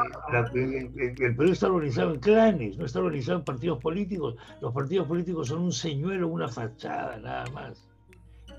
el, 1.19 1.37
Perú 1.37 1.53
está 1.53 1.69
organizado 1.69 2.15
en 2.15 2.21
clanes, 2.21 2.77
no 2.77 2.85
está 2.85 2.99
organizado 2.99 3.39
en 3.39 3.45
partidos 3.45 3.79
políticos. 3.79 4.37
Los 4.61 4.73
partidos 4.73 5.07
políticos 5.07 5.49
son 5.49 5.61
un 5.63 5.73
señuelo, 5.73 6.29
una 6.29 6.49
fachada, 6.49 7.19
nada 7.19 7.47
más. 7.53 7.89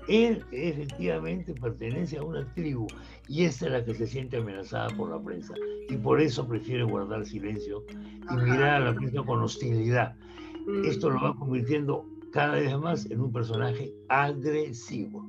Él 0.08 0.42
efectivamente 0.50 1.54
pertenece 1.54 2.16
a 2.18 2.22
una 2.22 2.44
tribu 2.54 2.86
y 3.28 3.44
esta 3.44 3.66
es 3.66 3.72
la 3.72 3.84
que 3.84 3.94
se 3.94 4.06
siente 4.06 4.38
amenazada 4.38 4.88
por 4.96 5.10
la 5.10 5.22
prensa 5.22 5.54
y 5.88 5.96
por 5.96 6.20
eso 6.20 6.48
prefiere 6.48 6.84
guardar 6.84 7.26
silencio 7.26 7.84
y 8.30 8.34
mirar 8.34 8.76
a 8.76 8.80
la 8.80 8.94
prensa 8.94 9.22
con 9.22 9.42
hostilidad. 9.42 10.16
Esto 10.84 11.10
lo 11.10 11.20
va 11.20 11.36
convirtiendo 11.36 12.06
cada 12.32 12.54
vez 12.54 12.76
más 12.78 13.06
en 13.10 13.20
un 13.20 13.32
personaje 13.32 13.92
agresivo 14.08 15.28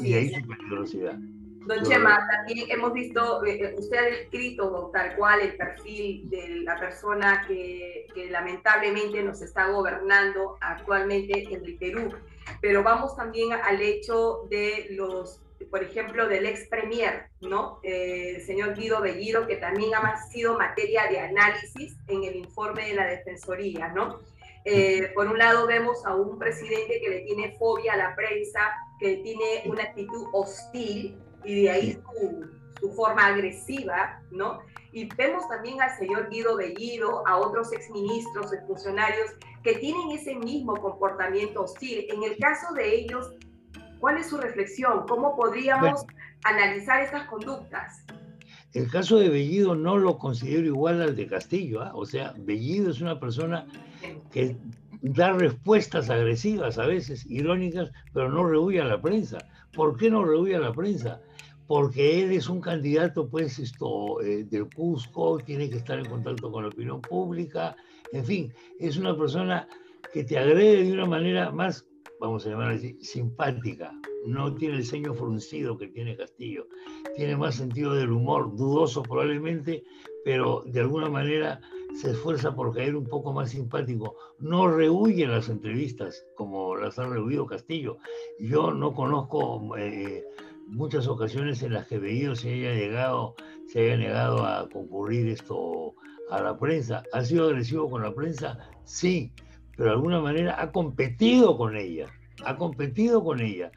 y 0.00 0.14
ahí 0.14 0.30
su 0.30 0.46
peligrosidad. 0.46 1.18
Don 1.66 1.84
Chema, 1.84 2.26
también 2.30 2.70
hemos 2.70 2.92
visto, 2.92 3.44
eh, 3.44 3.62
eh, 3.62 3.74
usted 3.78 3.96
ha 3.96 4.02
descrito 4.02 4.90
tal 4.92 5.14
cual 5.16 5.40
el 5.40 5.56
perfil 5.56 6.28
de 6.28 6.60
la 6.64 6.78
persona 6.78 7.44
que, 7.46 8.06
lamentablemente 8.30 9.22
nos 9.22 9.42
está 9.42 9.68
gobernando 9.68 10.56
actualmente 10.60 11.42
en 11.42 11.64
el 11.64 11.76
Perú, 11.76 12.12
pero 12.60 12.82
vamos 12.82 13.16
también 13.16 13.52
al 13.52 13.80
hecho 13.80 14.46
de 14.50 14.88
los 14.90 15.40
por 15.70 15.82
ejemplo, 15.82 16.28
del 16.28 16.44
ex 16.46 16.66
premier, 16.68 17.28
¿no? 17.40 17.78
Eh, 17.84 18.34
el 18.36 18.42
señor 18.42 18.74
Guido 18.74 19.00
Bellido, 19.00 19.46
que 19.46 19.56
también 19.56 19.94
ha 19.94 20.16
sido 20.26 20.58
materia 20.58 21.06
de 21.06 21.20
análisis 21.20 21.96
en 22.08 22.24
el 22.24 22.34
informe 22.36 22.88
de 22.88 22.94
la 22.94 23.06
Defensoría, 23.06 23.88
¿no? 23.88 24.20
Eh, 24.64 25.10
por 25.14 25.26
un 25.26 25.38
lado 25.38 25.66
vemos 25.66 26.04
a 26.06 26.14
un 26.14 26.38
presidente 26.38 27.00
que 27.00 27.08
le 27.08 27.20
tiene 27.20 27.56
fobia 27.58 27.94
a 27.94 27.96
la 27.96 28.14
prensa, 28.14 28.72
que 28.98 29.18
tiene 29.18 29.62
una 29.66 29.84
actitud 29.84 30.26
hostil 30.32 31.16
y 31.44 31.62
de 31.62 31.70
ahí 31.70 31.92
su, 31.92 32.46
su 32.80 32.92
forma 32.92 33.26
agresiva, 33.26 34.20
¿no? 34.30 34.60
Y 34.92 35.08
vemos 35.14 35.48
también 35.48 35.80
al 35.80 35.96
señor 35.96 36.28
Guido 36.28 36.56
Bellido, 36.56 37.26
a 37.26 37.38
otros 37.38 37.72
exministros, 37.72 38.52
funcionarios 38.66 39.30
que 39.62 39.76
tienen 39.76 40.10
ese 40.10 40.34
mismo 40.34 40.74
comportamiento 40.76 41.62
hostil. 41.62 42.06
En 42.10 42.22
el 42.22 42.36
caso 42.36 42.74
de 42.74 42.94
ellos, 42.94 43.30
¿cuál 44.00 44.18
es 44.18 44.28
su 44.28 44.36
reflexión? 44.36 45.06
¿Cómo 45.08 45.34
podríamos 45.34 46.04
analizar 46.44 47.00
estas 47.00 47.26
conductas? 47.28 48.04
El 48.74 48.90
caso 48.90 49.18
de 49.18 49.28
Bellido 49.28 49.74
no 49.74 49.96
lo 49.96 50.18
considero 50.18 50.66
igual 50.66 51.00
al 51.00 51.16
de 51.16 51.26
Castillo. 51.26 51.82
¿ah? 51.82 51.92
O 51.94 52.04
sea, 52.04 52.34
Bellido 52.38 52.90
es 52.90 53.00
una 53.00 53.18
persona 53.20 53.66
que 54.30 54.56
da 55.02 55.32
respuestas 55.32 56.10
agresivas 56.10 56.78
a 56.78 56.86
veces, 56.86 57.24
irónicas, 57.30 57.90
pero 58.12 58.30
no 58.30 58.46
rehuye 58.46 58.80
a 58.80 58.84
la 58.84 59.00
prensa. 59.00 59.38
¿Por 59.74 59.96
qué 59.96 60.10
no 60.10 60.24
rehuye 60.24 60.56
a 60.56 60.60
la 60.60 60.72
prensa? 60.72 61.20
Porque 61.72 62.22
él 62.22 62.32
es 62.32 62.50
un 62.50 62.60
candidato, 62.60 63.30
pues, 63.30 63.58
esto, 63.58 64.20
eh, 64.20 64.44
del 64.44 64.68
Cusco, 64.68 65.38
tiene 65.38 65.70
que 65.70 65.78
estar 65.78 65.98
en 65.98 66.04
contacto 66.04 66.52
con 66.52 66.64
la 66.64 66.68
opinión 66.68 67.00
pública, 67.00 67.74
en 68.12 68.26
fin, 68.26 68.52
es 68.78 68.98
una 68.98 69.16
persona 69.16 69.66
que 70.12 70.22
te 70.22 70.36
agrede 70.36 70.84
de 70.84 70.92
una 70.92 71.06
manera 71.06 71.50
más, 71.50 71.86
vamos 72.20 72.44
a 72.44 72.50
llamar 72.50 72.72
así, 72.72 72.98
simpática. 73.00 73.90
No 74.26 74.54
tiene 74.54 74.76
el 74.76 74.84
ceño 74.84 75.14
fruncido 75.14 75.78
que 75.78 75.88
tiene 75.88 76.14
Castillo, 76.14 76.66
tiene 77.16 77.38
más 77.38 77.54
sentido 77.54 77.94
del 77.94 78.12
humor, 78.12 78.54
dudoso 78.54 79.02
probablemente, 79.02 79.82
pero 80.26 80.64
de 80.66 80.80
alguna 80.80 81.08
manera 81.08 81.58
se 81.94 82.10
esfuerza 82.10 82.54
por 82.54 82.74
caer 82.74 82.96
un 82.96 83.04
poco 83.04 83.32
más 83.32 83.50
simpático. 83.50 84.16
No 84.38 84.68
rehuye 84.68 85.26
las 85.26 85.48
entrevistas 85.48 86.26
como 86.36 86.76
las 86.76 86.98
ha 86.98 87.06
rehuido 87.06 87.46
Castillo. 87.46 87.98
Yo 88.38 88.72
no 88.72 88.92
conozco 88.94 89.76
eh, 89.76 90.24
muchas 90.66 91.06
ocasiones 91.06 91.62
en 91.62 91.74
las 91.74 91.86
que 91.86 91.98
Bellido 91.98 92.34
se 92.34 92.52
haya 92.52 92.74
llegado, 92.74 93.34
se 93.66 93.80
haya 93.80 93.96
negado 93.96 94.44
a 94.44 94.68
concurrir 94.68 95.28
esto 95.28 95.94
a 96.30 96.40
la 96.40 96.58
prensa. 96.58 97.02
¿Ha 97.12 97.22
sido 97.24 97.46
agresivo 97.46 97.90
con 97.90 98.02
la 98.02 98.14
prensa? 98.14 98.58
Sí, 98.84 99.32
pero 99.76 99.90
de 99.90 99.96
alguna 99.96 100.20
manera 100.20 100.60
ha 100.60 100.72
competido 100.72 101.56
con 101.56 101.76
ella, 101.76 102.06
ha 102.44 102.56
competido 102.56 103.22
con 103.22 103.40
ella. 103.40 103.70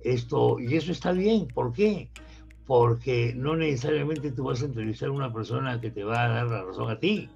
Esto, 0.00 0.58
y 0.58 0.76
eso 0.76 0.92
está 0.92 1.12
bien, 1.12 1.46
¿por 1.48 1.72
qué? 1.72 2.10
Porque 2.66 3.34
no 3.36 3.56
necesariamente 3.56 4.32
tú 4.32 4.44
vas 4.44 4.62
a 4.62 4.66
entrevistar 4.66 5.10
a 5.10 5.12
una 5.12 5.32
persona 5.32 5.80
que 5.80 5.90
te 5.90 6.04
va 6.04 6.24
a 6.24 6.28
dar 6.28 6.46
la 6.46 6.64
razón 6.64 6.90
a 6.90 6.98
ti. 6.98 7.28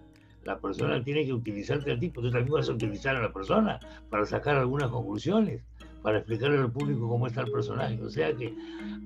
La 0.45 0.59
persona 0.59 1.03
tiene 1.03 1.25
que 1.25 1.33
utilizarte 1.33 1.93
a 1.93 1.99
ti, 1.99 2.11
pero 2.11 2.23
tú 2.23 2.33
también 2.33 2.53
vas 2.53 2.69
a 2.69 2.73
utilizar 2.73 3.17
a 3.17 3.23
la 3.23 3.33
persona 3.33 3.81
para 4.11 4.27
sacar 4.27 4.57
algunas 4.57 4.91
conclusiones 4.91 5.63
para 6.05 6.19
explicarle 6.19 6.59
al 6.59 6.71
público 6.71 7.09
cómo 7.09 7.27
está 7.27 7.41
el 7.41 7.51
personaje. 7.51 8.01
O 8.03 8.11
sea 8.11 8.35
que 8.37 8.55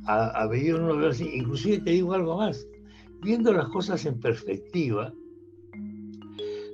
a, 0.06 0.30
a 0.30 0.48
Bellido 0.48 0.80
no 0.80 0.88
lo 0.88 0.96
veo 0.96 1.10
así. 1.10 1.30
Inclusive 1.32 1.78
te 1.78 1.92
digo 1.92 2.12
algo 2.12 2.38
más. 2.38 2.66
Viendo 3.22 3.52
las 3.52 3.68
cosas 3.68 4.04
en 4.04 4.18
perspectiva, 4.18 5.12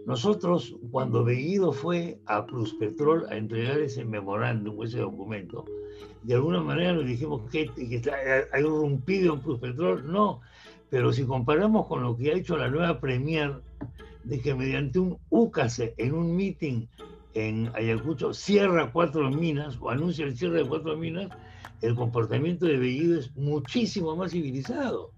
nosotros 0.06 0.76
cuando 0.90 1.24
Bellido 1.24 1.72
fue 1.72 2.18
a 2.24 2.46
Pluspetrol 2.46 3.26
a 3.30 3.36
entregar 3.36 3.80
ese 3.80 4.04
memorándum, 4.04 4.82
ese 4.82 5.00
documento, 5.00 5.66
de 6.22 6.34
alguna 6.34 6.62
manera 6.62 6.94
nos 6.94 7.06
dijimos 7.06 7.42
que, 7.50 7.66
que 7.66 8.02
ha 8.52 8.58
irrumpido 8.58 9.34
en 9.34 9.40
Pluspetrol. 9.40 10.10
No, 10.10 10.40
pero 10.88 11.12
si 11.12 11.24
comparamos 11.24 11.86
con 11.86 12.02
lo 12.02 12.16
que 12.16 12.32
ha 12.32 12.34
hecho 12.34 12.56
la 12.56 12.68
nueva 12.68 12.98
Premier, 12.98 13.60
de 14.24 14.40
que 14.40 14.54
mediante 14.54 14.98
un 14.98 15.18
UCASE 15.30 15.94
en 15.98 16.14
un 16.14 16.34
meeting 16.34 16.86
en 17.34 17.70
Ayacucho 17.74 18.32
cierra 18.32 18.90
cuatro 18.92 19.30
minas 19.30 19.76
o 19.80 19.90
anuncia 19.90 20.24
el 20.24 20.36
cierre 20.36 20.62
de 20.62 20.68
cuatro 20.68 20.96
minas, 20.96 21.28
el 21.82 21.94
comportamiento 21.94 22.66
de 22.66 22.78
Bellido 22.78 23.18
es 23.18 23.34
muchísimo 23.36 24.16
más 24.16 24.32
civilizado, 24.32 25.10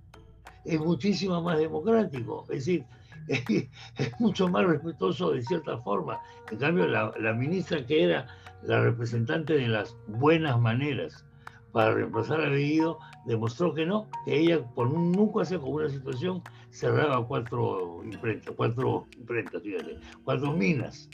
es 0.65 0.81
muchísimo 0.81 1.41
más 1.43 1.59
democrático, 1.59 2.43
es 2.45 2.67
decir, 2.67 2.85
es, 3.29 4.21
mucho 4.21 4.49
más 4.49 4.65
respetuoso 4.65 5.31
de 5.33 5.43
cierta 5.43 5.79
forma. 5.79 6.21
En 6.51 6.59
cambio, 6.59 6.87
la, 6.87 7.13
la, 7.21 7.33
ministra 7.33 7.85
que 7.85 8.05
era 8.05 8.27
la 8.63 8.81
representante 8.81 9.55
de 9.55 9.69
las 9.69 9.97
buenas 10.07 10.59
maneras 10.61 11.25
para 11.73 11.93
reemplazar 11.93 12.41
a 12.41 12.49
Bellido, 12.49 12.99
demostró 13.27 13.75
que 13.75 13.85
no, 13.85 14.09
que 14.25 14.39
ella 14.39 14.65
por 14.75 14.87
un 14.87 15.13
nunca 15.13 15.43
hace 15.43 15.59
con 15.59 15.73
una 15.73 15.89
situación 15.89 16.43
cerraba 16.77 17.27
cuatro 17.27 18.03
imprentas, 18.05 18.55
cuatro 18.55 19.07
imprentas, 19.17 19.63
fíjate, 19.63 19.99
cuatro 20.25 20.53
minas. 20.53 21.09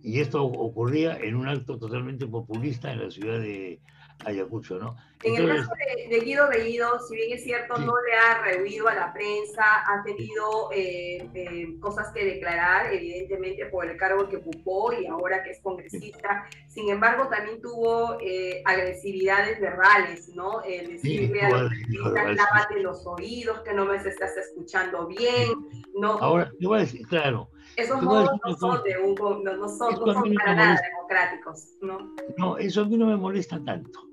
Y 0.00 0.20
esto 0.20 0.44
ocurría 0.44 1.18
en 1.18 1.34
un 1.34 1.48
acto 1.48 1.76
totalmente 1.76 2.26
populista 2.26 2.92
en 2.92 3.02
la 3.02 3.10
ciudad 3.10 3.40
de 3.40 3.80
Ayacucho, 4.24 4.78
¿no? 4.78 4.96
En 5.22 5.34
el 5.34 5.48
caso 5.48 5.70
de, 6.10 6.20
Guido 6.20 6.48
Bellido, 6.48 7.00
si 7.00 7.16
bien 7.16 7.32
es 7.32 7.42
cierto, 7.42 7.76
no 7.78 7.92
le 8.02 8.14
ha 8.14 8.42
rehuido 8.42 8.86
a 8.88 8.94
la 8.94 9.12
prensa, 9.12 9.62
ha 9.62 10.02
tenido 10.04 10.70
eh, 10.72 11.28
eh, 11.34 11.78
cosas 11.80 12.12
que 12.12 12.24
declarar, 12.24 12.92
evidentemente, 12.92 13.66
por 13.66 13.86
el 13.86 13.96
cargo 13.96 14.28
que 14.28 14.36
ocupó 14.36 14.92
y 14.92 15.06
ahora 15.06 15.42
que 15.42 15.50
es 15.50 15.60
congresista. 15.60 16.46
Sin 16.68 16.88
embargo, 16.88 17.28
también 17.28 17.60
tuvo 17.60 18.18
eh, 18.20 18.62
agresividades 18.64 19.60
verbales, 19.60 20.28
¿no? 20.34 20.62
decirle 20.62 21.42
a 21.42 21.50
los 21.50 21.72
lávate 22.12 22.80
los 22.80 23.04
oídos, 23.06 23.60
que 23.62 23.72
no 23.72 23.86
me 23.86 23.96
estás 23.96 24.36
escuchando 24.36 25.06
bien. 25.08 25.50
No, 25.94 26.12
ahora, 26.18 26.50
a 26.74 26.78
decir, 26.78 27.06
claro, 27.08 27.50
esos 27.76 28.02
modos 28.02 28.30
no 28.44 28.56
son, 28.56 28.82
de 28.82 28.98
un, 28.98 29.14
no, 29.44 29.56
no 29.56 29.68
son, 29.68 29.94
no 29.94 30.12
son 30.12 30.34
para 30.34 30.54
nada 30.54 30.80
democráticos, 30.82 31.76
¿no? 31.80 32.14
No, 32.36 32.56
eso 32.58 32.82
a 32.82 32.84
mí 32.84 32.96
no 32.96 33.06
me 33.06 33.16
molesta 33.16 33.60
tanto. 33.64 34.07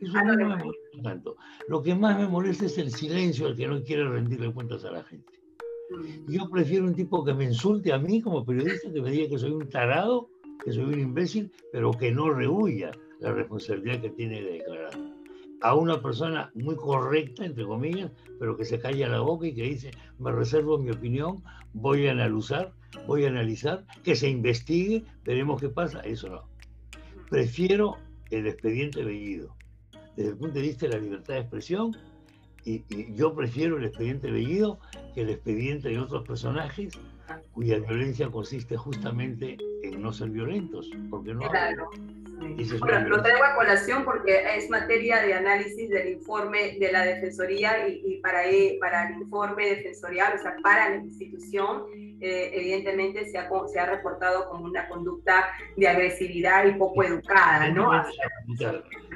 Eso 0.00 0.24
no 0.24 0.36
me 0.36 0.44
molesta 0.44 1.02
tanto. 1.02 1.36
Lo 1.68 1.82
que 1.82 1.94
más 1.94 2.18
me 2.18 2.26
molesta 2.26 2.66
es 2.66 2.78
el 2.78 2.90
silencio 2.90 3.46
al 3.46 3.56
que 3.56 3.66
no 3.66 3.82
quiere 3.82 4.08
rendirle 4.08 4.52
cuentas 4.52 4.84
a 4.84 4.92
la 4.92 5.04
gente. 5.04 5.32
Mm. 5.90 6.30
Yo 6.30 6.48
prefiero 6.50 6.86
un 6.86 6.94
tipo 6.94 7.24
que 7.24 7.34
me 7.34 7.44
insulte 7.44 7.92
a 7.92 7.98
mí 7.98 8.20
como 8.20 8.44
periodista, 8.44 8.92
que 8.92 9.02
me 9.02 9.10
diga 9.10 9.28
que 9.28 9.38
soy 9.38 9.50
un 9.50 9.68
tarado, 9.68 10.30
que 10.64 10.72
soy 10.72 10.84
un 10.84 11.00
imbécil, 11.00 11.52
pero 11.72 11.90
que 11.92 12.10
no 12.12 12.30
rehuya 12.30 12.90
la 13.20 13.32
responsabilidad 13.32 14.00
que 14.00 14.10
tiene 14.10 14.40
de 14.42 14.52
declarar 14.52 15.10
a 15.62 15.74
una 15.74 16.00
persona 16.00 16.50
muy 16.54 16.76
correcta, 16.76 17.44
entre 17.44 17.64
comillas, 17.64 18.10
pero 18.38 18.56
que 18.56 18.64
se 18.64 18.78
calla 18.78 19.08
la 19.08 19.20
boca 19.20 19.46
y 19.46 19.54
que 19.54 19.62
dice, 19.62 19.90
me 20.18 20.32
reservo 20.32 20.78
mi 20.78 20.90
opinión, 20.90 21.42
voy 21.72 22.06
a 22.06 22.12
analizar, 22.12 22.72
voy 23.06 23.24
a 23.24 23.28
analizar, 23.28 23.84
que 24.02 24.16
se 24.16 24.28
investigue, 24.28 25.04
veremos 25.24 25.60
qué 25.60 25.68
pasa, 25.68 26.00
eso 26.00 26.28
no. 26.28 26.48
Prefiero 27.28 27.96
el 28.30 28.46
expediente 28.46 29.04
Bellido. 29.04 29.54
Desde 30.16 30.30
el 30.30 30.36
punto 30.36 30.54
de 30.54 30.62
vista 30.62 30.86
de 30.86 30.92
la 30.92 30.98
libertad 30.98 31.34
de 31.34 31.40
expresión, 31.40 31.96
y, 32.64 32.84
yo 33.14 33.34
prefiero 33.34 33.78
el 33.78 33.84
expediente 33.84 34.30
Bellido 34.30 34.78
que 35.14 35.22
el 35.22 35.30
expediente 35.30 35.88
de 35.88 35.98
otros 35.98 36.26
personajes 36.26 36.92
cuya 37.52 37.78
violencia 37.78 38.28
consiste 38.28 38.76
justamente 38.76 39.56
en 39.82 40.02
no 40.02 40.12
ser 40.12 40.30
violentos, 40.30 40.90
porque 41.10 41.32
no... 41.32 41.48
Claro. 41.48 41.88
Bueno, 42.80 43.08
lo 43.08 43.22
traigo 43.22 43.44
a 43.44 43.54
colación 43.54 44.04
porque 44.04 44.56
es 44.56 44.70
materia 44.70 45.20
de 45.20 45.34
análisis 45.34 45.90
del 45.90 46.08
informe 46.08 46.78
de 46.78 46.90
la 46.90 47.04
Defensoría 47.04 47.86
y, 47.86 48.18
para, 48.22 48.46
e, 48.46 48.78
para 48.80 49.08
el 49.08 49.20
informe 49.20 49.66
defensorial, 49.68 50.36
o 50.38 50.42
sea, 50.42 50.56
para 50.62 50.88
la 50.88 50.96
institución, 50.96 51.84
eh, 52.20 52.50
evidentemente 52.54 53.26
se 53.26 53.36
ha, 53.36 53.48
se 53.70 53.78
ha 53.78 53.86
reportado 53.86 54.48
como 54.48 54.64
una 54.64 54.88
conducta 54.88 55.50
de 55.76 55.86
agresividad 55.86 56.64
y 56.64 56.72
poco 56.72 57.04
educada, 57.04 57.68
¿no? 57.68 57.90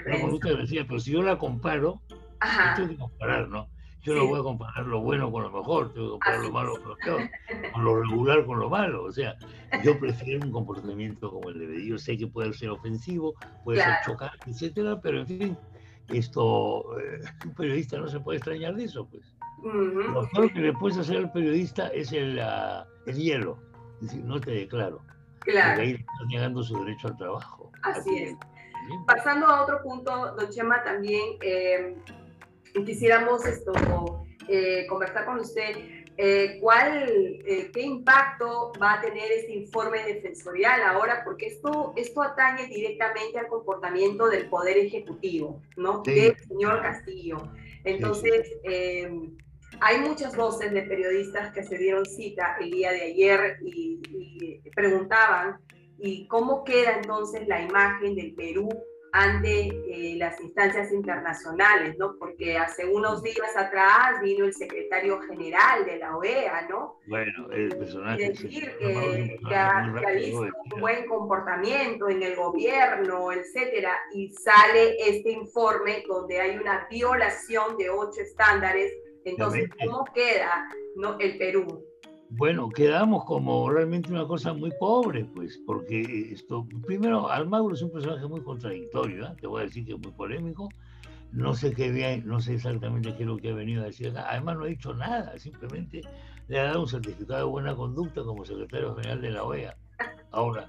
Una 0.07 0.21
conducta 0.21 0.49
agresiva, 0.49 0.85
pero 0.87 1.01
si 1.01 1.12
yo 1.12 1.23
la 1.23 1.38
comparo, 1.38 2.01
Ajá. 2.40 2.75
tengo 2.75 2.88
que 2.90 2.97
comparar, 2.97 3.49
¿no? 3.49 3.69
Yo 4.03 4.14
no 4.14 4.27
voy 4.27 4.38
a 4.38 4.43
comparar 4.43 4.87
lo 4.87 5.01
bueno 5.01 5.33
con 5.33 5.45
lo 5.45 5.51
mejor, 5.51 5.95
tengo 5.95 6.07
que 6.07 6.11
comparar 6.12 6.40
lo 6.40 6.53
malo 6.53 6.73
con 6.79 6.88
lo 6.90 6.97
peor, 6.97 7.31
con 7.73 7.85
lo 7.85 8.03
regular 8.03 8.45
con 8.45 8.59
lo 8.59 8.69
malo. 8.69 9.05
O 9.05 9.12
sea, 9.12 9.35
yo 9.83 9.99
prefiero 9.99 10.45
un 10.45 10.53
comportamiento 10.53 11.31
como 11.31 11.49
el 11.49 11.59
de 11.59 11.67
Bellido. 11.67 11.97
Sé 11.97 12.19
que 12.19 12.27
puede 12.27 12.53
ser 12.53 12.69
ofensivo, 12.69 13.35
puede 13.64 13.83
ser 13.83 13.95
chocante, 14.05 14.51
etcétera, 14.51 15.01
pero 15.01 15.21
en 15.21 15.27
fin, 15.27 15.59
esto, 16.09 16.99
eh, 17.01 17.21
un 17.47 17.55
periodista 17.55 17.99
no 17.99 18.09
se 18.09 18.21
puede 18.21 18.38
extrañar 18.38 18.75
de 18.75 18.85
eso, 18.85 19.09
pues. 19.09 19.35
Lo 19.62 20.29
peor 20.29 20.53
que 20.53 20.61
le 20.61 20.73
puedes 20.75 20.99
hacer 20.99 21.17
al 21.17 21.33
periodista 21.33 21.88
es 21.88 22.12
el, 22.12 22.38
el 23.07 23.17
hielo, 23.17 23.59
es 24.03 24.09
decir, 24.09 24.23
no 24.23 24.38
te 24.38 24.51
declaro. 24.51 25.01
Claro. 25.40 25.71
Porque 25.71 25.83
ahí 25.83 25.90
estás 25.93 26.27
negando 26.29 26.62
su 26.62 26.79
derecho 26.85 27.09
al 27.09 27.17
trabajo. 27.17 27.71
Así 27.83 28.14
es. 28.17 28.37
Pasando 29.07 29.47
a 29.47 29.62
otro 29.62 29.83
punto, 29.83 30.35
don 30.35 30.51
Chema, 30.51 30.83
también 30.83 31.38
eh, 31.42 31.97
quisiéramos 32.85 33.44
esto, 33.47 33.73
eh, 34.49 34.87
conversar 34.88 35.25
con 35.25 35.40
usted. 35.40 36.05
Eh, 36.16 36.59
¿cuál, 36.61 37.09
eh, 37.44 37.70
¿Qué 37.73 37.83
impacto 37.83 38.73
va 38.81 38.94
a 38.94 39.01
tener 39.01 39.33
este 39.33 39.53
informe 39.53 40.05
defensorial 40.05 40.83
ahora? 40.83 41.23
Porque 41.25 41.47
esto, 41.47 41.92
esto 41.97 42.23
atañe 42.23 42.68
directamente 42.68 43.38
al 43.38 43.49
comportamiento 43.49 44.29
del 44.29 44.49
Poder 44.49 44.79
Ejecutivo, 44.79 45.61
¿no? 45.77 46.03
Del 46.03 46.37
señor 46.47 46.83
Castillo. 46.83 47.51
Entonces, 47.83 48.49
eh, 48.62 49.11
hay 49.81 49.99
muchas 49.99 50.37
voces 50.37 50.73
de 50.73 50.83
periodistas 50.83 51.53
que 51.53 51.64
se 51.64 51.77
dieron 51.79 52.07
cita 52.07 52.59
el 52.61 52.70
día 52.70 52.92
de 52.92 53.03
ayer 53.03 53.59
y, 53.64 54.01
y 54.09 54.70
preguntaban, 54.70 55.59
¿y 55.98 56.26
cómo 56.28 56.64
queda 56.64 56.96
entonces 56.96 57.46
la 57.46 57.62
imagen 57.62 58.14
del 58.14 58.35
Perú 58.35 58.68
ante 59.16 59.68
eh, 59.68 60.16
las 60.16 60.40
instancias 60.40 60.90
internacionales, 60.90 61.96
¿no? 61.96 62.16
Porque 62.18 62.59
hace 62.59 62.85
unos 62.85 63.22
días 63.22 63.57
atrás 63.57 64.20
vino 64.20 64.44
el 64.44 64.52
secretario 64.52 65.20
general 65.20 65.85
de 65.85 65.98
la 65.98 66.16
OEA, 66.16 66.66
¿no? 66.68 66.98
Bueno, 67.07 67.48
el 67.52 67.68
personaje. 67.78 68.30
Decir 68.30 68.76
que, 68.76 69.38
que, 69.48 69.54
ha, 69.54 69.87
visto 70.16 70.40
un 70.40 70.80
buen 70.80 71.07
comportamiento 71.07 72.09
en 72.09 72.24
el 72.24 72.35
gobierno, 72.35 73.30
etcétera, 73.30 73.96
y 74.12 74.30
sale 74.33 74.96
este 74.98 75.30
informe 75.30 76.02
donde 76.09 76.40
hay 76.40 76.59
una 76.59 76.88
violación 76.90 77.76
de 77.78 77.90
ocho 77.90 78.20
estándares. 78.20 78.92
Entonces, 79.24 79.70
¿cómo 79.78 80.04
queda 80.12 80.68
¿no? 80.96 81.20
el 81.20 81.38
Perú? 81.38 81.87
Bueno, 82.37 82.68
quedamos 82.68 83.25
como 83.27 83.70
realmente 83.70 84.11
una 84.11 84.27
cosa 84.27 84.53
muy 84.53 84.73
pobre, 84.81 85.25
pues, 85.25 85.57
porque 85.64 86.33
esto, 86.33 86.66
primero, 86.85 87.31
Almagro 87.31 87.75
es 87.75 87.83
un 87.83 87.92
personaje 87.92 88.27
muy 88.27 88.40
contradictorio, 88.40 89.27
¿eh? 89.27 89.37
te 89.40 89.47
voy 89.47 89.61
a 89.61 89.64
decir 89.66 89.87
que 89.87 89.92
es 89.92 90.01
muy 90.01 90.11
polémico, 90.11 90.68
no 91.31 91.55
sé 91.55 91.73
qué 91.73 91.92
bien, 91.92 92.27
no 92.27 92.40
sé 92.40 92.55
exactamente 92.55 93.14
qué 93.14 93.23
es 93.23 93.29
lo 93.29 93.37
que 93.37 93.51
ha 93.51 93.55
venido 93.55 93.83
a 93.83 93.87
decir 93.87 94.09
acá, 94.09 94.27
además 94.29 94.57
no 94.57 94.64
ha 94.64 94.66
dicho 94.66 94.92
nada, 94.94 95.38
simplemente 95.38 96.01
le 96.49 96.59
ha 96.59 96.64
dado 96.64 96.81
un 96.81 96.88
certificado 96.88 97.38
de 97.38 97.53
buena 97.53 97.77
conducta 97.77 98.25
como 98.25 98.44
secretario 98.44 98.97
general 98.97 99.20
de 99.20 99.31
la 99.31 99.44
OEA. 99.44 99.77
Ahora, 100.33 100.68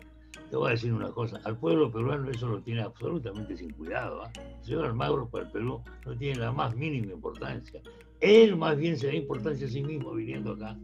te 0.52 0.56
voy 0.56 0.68
a 0.68 0.72
decir 0.72 0.94
una 0.94 1.10
cosa, 1.10 1.40
al 1.46 1.58
pueblo 1.58 1.92
peruano 1.92 2.30
eso 2.30 2.48
lo 2.48 2.62
tiene 2.62 2.82
absolutamente 2.84 3.58
sin 3.58 3.72
cuidado. 3.72 4.24
¿eh? 4.24 4.56
El 4.60 4.64
señor 4.64 4.86
Almagro 4.86 5.28
para 5.28 5.46
el 5.46 5.52
Perú 5.52 5.82
no 6.06 6.16
tiene 6.16 6.42
la 6.42 6.52
más 6.52 6.76
mínima 6.76 7.12
importancia. 7.12 7.82
Él 8.20 8.56
más 8.56 8.78
bien 8.78 8.98
se 8.98 9.08
da 9.08 9.14
importancia 9.14 9.66
a 9.66 9.70
sí 9.70 9.82
mismo 9.82 10.14
viniendo 10.14 10.52
acá. 10.52 10.78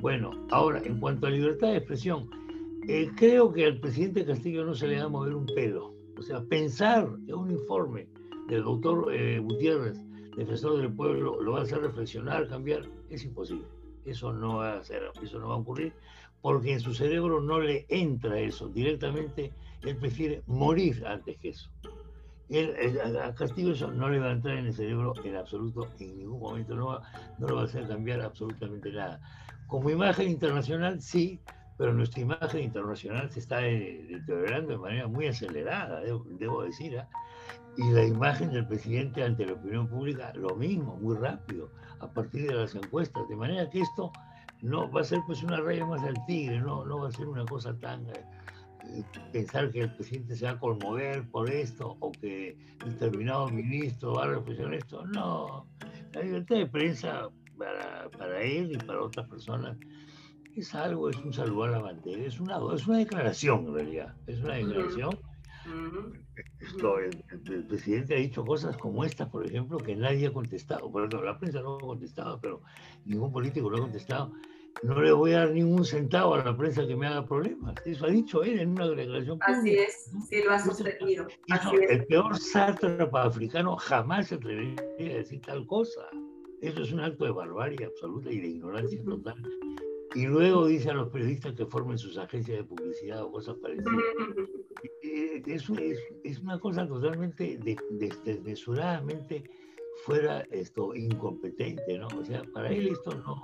Bueno, 0.00 0.32
ahora, 0.50 0.82
en 0.84 1.00
cuanto 1.00 1.26
a 1.26 1.30
libertad 1.30 1.68
de 1.68 1.78
expresión, 1.78 2.28
eh, 2.88 3.10
creo 3.16 3.52
que 3.52 3.64
al 3.64 3.80
presidente 3.80 4.26
Castillo 4.26 4.64
no 4.64 4.74
se 4.74 4.86
le 4.86 4.98
va 4.98 5.04
a 5.04 5.08
mover 5.08 5.34
un 5.34 5.46
pelo. 5.46 5.94
O 6.18 6.22
sea, 6.22 6.42
pensar 6.42 7.08
que 7.26 7.34
un 7.34 7.50
informe 7.50 8.06
del 8.48 8.62
doctor 8.62 9.12
eh, 9.14 9.38
Gutiérrez, 9.38 9.98
defensor 10.36 10.78
del 10.78 10.92
pueblo, 10.92 11.40
lo 11.40 11.52
va 11.52 11.60
a 11.60 11.62
hacer 11.62 11.78
reflexionar, 11.80 12.48
cambiar, 12.48 12.82
es 13.10 13.24
imposible. 13.24 13.66
Eso 14.04 14.32
no 14.32 14.58
va 14.58 14.78
a 14.78 14.84
ser, 14.84 15.02
eso 15.22 15.38
no 15.38 15.48
va 15.48 15.54
a 15.54 15.58
ocurrir, 15.58 15.92
porque 16.42 16.74
en 16.74 16.80
su 16.80 16.92
cerebro 16.92 17.40
no 17.40 17.60
le 17.60 17.86
entra 17.88 18.38
eso. 18.38 18.68
Directamente 18.68 19.52
él 19.82 19.96
prefiere 19.96 20.42
morir 20.46 21.02
antes 21.06 21.38
que 21.38 21.50
eso. 21.50 21.70
Él, 22.50 23.00
a 23.22 23.34
Castillo 23.34 23.72
eso 23.72 23.90
no 23.90 24.08
le 24.08 24.18
va 24.18 24.26
a 24.26 24.32
entrar 24.32 24.58
en 24.58 24.66
el 24.66 24.74
cerebro 24.74 25.14
en 25.24 25.36
absoluto, 25.36 25.88
en 25.98 26.18
ningún 26.18 26.40
momento, 26.40 26.74
no, 26.74 27.00
no 27.38 27.46
lo 27.46 27.56
va 27.56 27.62
a 27.62 27.64
hacer 27.64 27.88
cambiar 27.88 28.20
absolutamente 28.20 28.92
nada. 28.92 29.20
Como 29.66 29.88
imagen 29.90 30.28
internacional, 30.28 31.00
sí, 31.00 31.40
pero 31.76 31.92
nuestra 31.92 32.20
imagen 32.20 32.62
internacional 32.62 33.30
se 33.30 33.40
está 33.40 33.66
eh, 33.66 34.06
deteriorando 34.08 34.72
de 34.72 34.78
manera 34.78 35.08
muy 35.08 35.26
acelerada, 35.26 36.00
debo, 36.00 36.62
decir. 36.62 36.98
¿ah? 36.98 37.08
Y 37.76 37.90
la 37.90 38.04
imagen 38.04 38.52
del 38.52 38.66
presidente 38.66 39.24
ante 39.24 39.46
la 39.46 39.54
opinión 39.54 39.88
pública, 39.88 40.32
lo 40.34 40.54
mismo, 40.54 40.96
muy 40.96 41.16
rápido, 41.16 41.70
a 42.00 42.06
partir 42.06 42.46
de 42.46 42.54
las 42.54 42.74
encuestas. 42.74 43.28
De 43.28 43.36
manera 43.36 43.68
que 43.70 43.80
esto 43.80 44.12
no 44.62 44.90
va 44.92 45.00
a 45.00 45.04
ser 45.04 45.20
pues 45.26 45.42
una 45.42 45.60
raya 45.60 45.84
más 45.84 46.02
al 46.02 46.14
tigre, 46.26 46.60
no, 46.60 46.84
no 46.84 47.00
va 47.00 47.08
a 47.08 47.12
ser 47.12 47.26
una 47.26 47.44
cosa 47.44 47.76
tan... 47.78 48.06
Eh, 48.06 48.12
eh, 48.12 48.43
pensar 49.32 49.70
que 49.70 49.80
el 49.80 49.94
presidente 49.94 50.36
se 50.36 50.44
va 50.44 50.52
a 50.52 50.58
conmover 50.58 51.28
por 51.30 51.50
esto 51.50 51.96
o 52.00 52.12
que 52.12 52.56
determinado 52.84 53.48
ministro 53.48 54.14
va 54.14 54.24
a 54.24 54.28
reflexionar 54.28 54.74
esto. 54.74 55.04
No, 55.06 55.66
la 56.12 56.22
libertad 56.22 56.56
de 56.56 56.66
prensa 56.66 57.28
para, 57.58 58.08
para 58.10 58.42
él 58.42 58.72
y 58.72 58.76
para 58.78 59.02
otras 59.02 59.28
personas 59.28 59.76
es 60.56 60.74
algo, 60.74 61.10
es 61.10 61.16
un 61.16 61.32
saludo 61.32 61.64
a 61.64 61.70
la 61.70 61.78
bandera, 61.80 62.24
es 62.24 62.38
una, 62.40 62.58
es 62.74 62.86
una 62.86 62.98
declaración 62.98 63.66
en 63.66 63.74
realidad, 63.74 64.14
es 64.26 64.40
una 64.40 64.54
declaración. 64.54 65.18
Esto, 66.60 66.98
el, 66.98 67.64
presidente 67.64 68.14
ha 68.14 68.18
dicho 68.18 68.44
cosas 68.44 68.76
como 68.76 69.04
estas, 69.04 69.28
por 69.28 69.46
ejemplo, 69.46 69.78
que 69.78 69.96
nadie 69.96 70.26
ha 70.26 70.32
contestado. 70.32 70.88
Bueno, 70.90 71.22
la 71.22 71.38
prensa 71.38 71.62
no 71.62 71.76
ha 71.76 71.80
contestado, 71.80 72.38
pero 72.40 72.60
ningún 73.04 73.32
político 73.32 73.70
lo 73.70 73.78
ha 73.78 73.80
contestado. 73.80 74.32
No 74.82 75.00
le 75.00 75.12
voy 75.12 75.32
a 75.32 75.40
dar 75.40 75.50
ningún 75.52 75.84
centavo 75.84 76.34
a 76.34 76.44
la 76.44 76.56
prensa 76.56 76.86
que 76.86 76.96
me 76.96 77.06
haga 77.06 77.24
problemas. 77.24 77.74
Eso 77.86 78.06
ha 78.06 78.10
dicho 78.10 78.42
él 78.42 78.58
en 78.58 78.70
una 78.70 78.88
declaración 78.88 79.38
pública. 79.38 79.60
Así 79.60 79.74
es, 79.74 80.10
sí 80.28 80.42
lo 80.42 80.52
ha 80.52 80.58
sostenido. 80.58 81.26
El 81.88 82.04
peor 82.06 82.36
sátrapa 82.36 83.24
africano 83.24 83.76
jamás 83.76 84.28
se 84.28 84.34
atrevería 84.34 84.80
a 84.98 85.18
decir 85.18 85.40
tal 85.42 85.66
cosa. 85.66 86.02
Eso 86.60 86.82
es 86.82 86.92
un 86.92 87.00
acto 87.00 87.24
de 87.24 87.30
barbarie 87.30 87.86
absoluta 87.86 88.30
y 88.30 88.40
de 88.40 88.48
ignorancia 88.48 89.02
total. 89.04 89.36
Y 90.14 90.26
luego 90.26 90.66
dice 90.66 90.90
a 90.90 90.94
los 90.94 91.08
periodistas 91.08 91.54
que 91.54 91.66
formen 91.66 91.98
sus 91.98 92.16
agencias 92.18 92.58
de 92.58 92.64
publicidad 92.64 93.24
o 93.24 93.32
cosas 93.32 93.56
parecidas. 93.56 93.94
Eso 95.02 95.74
es, 95.74 95.98
es 96.22 96.38
una 96.40 96.58
cosa 96.58 96.86
totalmente 96.86 97.58
desmesuradamente 97.58 99.44
fuera 100.04 100.40
esto 100.50 100.94
incompetente, 100.94 101.98
¿no? 101.98 102.08
O 102.18 102.24
sea, 102.24 102.42
para 102.52 102.70
él 102.70 102.88
esto 102.88 103.10
no. 103.10 103.42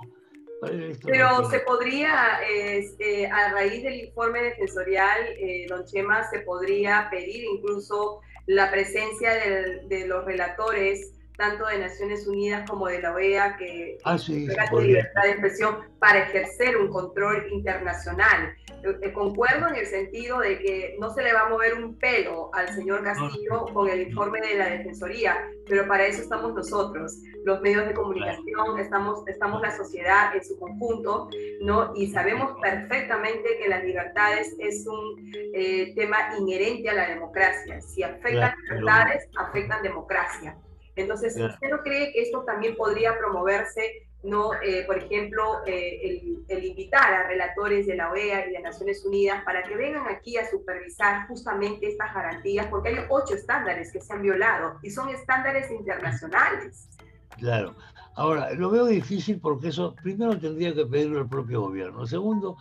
Pero 1.05 1.49
se 1.49 1.59
podría, 1.61 2.39
este, 2.47 3.27
a 3.27 3.51
raíz 3.51 3.81
del 3.83 3.95
informe 3.95 4.43
defensorial, 4.43 5.19
eh, 5.39 5.65
don 5.67 5.85
Chema, 5.85 6.29
se 6.29 6.39
podría 6.41 7.07
pedir 7.09 7.43
incluso 7.45 8.21
la 8.45 8.69
presencia 8.69 9.33
de, 9.33 9.81
de 9.87 10.07
los 10.07 10.23
relatores 10.25 11.13
tanto 11.41 11.65
de 11.65 11.79
Naciones 11.79 12.27
Unidas 12.27 12.69
como 12.69 12.85
de 12.85 13.01
la 13.01 13.13
OEA, 13.13 13.57
que 13.57 13.97
ah, 14.03 14.15
sí, 14.15 14.47
libertad 14.47 15.23
de 15.23 15.31
expresión 15.31 15.77
para 15.97 16.19
ejercer 16.19 16.77
un 16.77 16.89
control 16.89 17.47
internacional. 17.51 18.55
Eh, 18.83 19.11
concuerdo 19.11 19.67
en 19.67 19.75
el 19.75 19.87
sentido 19.87 20.39
de 20.39 20.59
que 20.59 20.97
no 20.99 21.11
se 21.11 21.23
le 21.23 21.33
va 21.33 21.41
a 21.41 21.49
mover 21.49 21.73
un 21.73 21.97
pelo 21.97 22.51
al 22.53 22.69
señor 22.75 23.03
Castillo 23.03 23.65
con 23.73 23.89
el 23.89 24.01
informe 24.07 24.39
de 24.39 24.55
la 24.55 24.69
Defensoría, 24.69 25.35
pero 25.67 25.87
para 25.87 26.05
eso 26.05 26.21
estamos 26.21 26.53
nosotros, 26.53 27.17
los 27.43 27.59
medios 27.61 27.87
de 27.87 27.93
comunicación, 27.95 28.79
estamos, 28.79 29.27
estamos 29.27 29.61
la 29.61 29.75
sociedad 29.75 30.35
en 30.35 30.45
su 30.45 30.59
conjunto, 30.59 31.27
¿no? 31.61 31.91
Y 31.95 32.11
sabemos 32.11 32.51
perfectamente 32.61 33.57
que 33.59 33.67
las 33.67 33.83
libertades 33.83 34.55
es 34.59 34.85
un 34.85 35.31
eh, 35.33 35.91
tema 35.95 36.17
inherente 36.37 36.87
a 36.87 36.93
la 36.93 37.09
democracia. 37.09 37.81
Si 37.81 38.03
afectan 38.03 38.53
libertades, 38.69 39.27
afectan 39.37 39.81
democracia. 39.81 40.55
Entonces, 40.95 41.35
¿usted 41.35 41.69
no 41.69 41.79
cree 41.79 42.11
que 42.11 42.21
esto 42.21 42.43
también 42.43 42.75
podría 42.75 43.17
promoverse, 43.17 44.07
no, 44.23 44.53
eh, 44.61 44.83
por 44.85 44.97
ejemplo, 44.97 45.61
eh, 45.65 46.43
el, 46.47 46.63
invitar 46.63 47.13
a 47.13 47.27
relatores 47.27 47.87
de 47.87 47.95
la 47.95 48.11
OEA 48.11 48.47
y 48.47 48.51
de 48.51 48.59
Naciones 48.59 49.03
Unidas 49.05 49.43
para 49.43 49.63
que 49.63 49.75
vengan 49.75 50.07
aquí 50.07 50.37
a 50.37 50.49
supervisar 50.49 51.27
justamente 51.27 51.87
estas 51.87 52.13
garantías? 52.13 52.67
Porque 52.67 52.89
hay 52.89 52.95
ocho 53.09 53.33
estándares 53.33 53.91
que 53.91 54.01
se 54.01 54.13
han 54.13 54.21
violado 54.21 54.77
y 54.83 54.91
son 54.91 55.09
estándares 55.09 55.71
internacionales. 55.71 56.89
Claro. 57.37 57.75
Ahora, 58.15 58.51
lo 58.53 58.69
veo 58.69 58.85
difícil 58.85 59.39
porque 59.39 59.69
eso, 59.69 59.95
primero 59.95 60.37
tendría 60.37 60.73
que 60.73 60.85
pedirlo 60.85 61.19
el 61.19 61.27
propio 61.27 61.61
gobierno. 61.61 62.05
Segundo, 62.05 62.57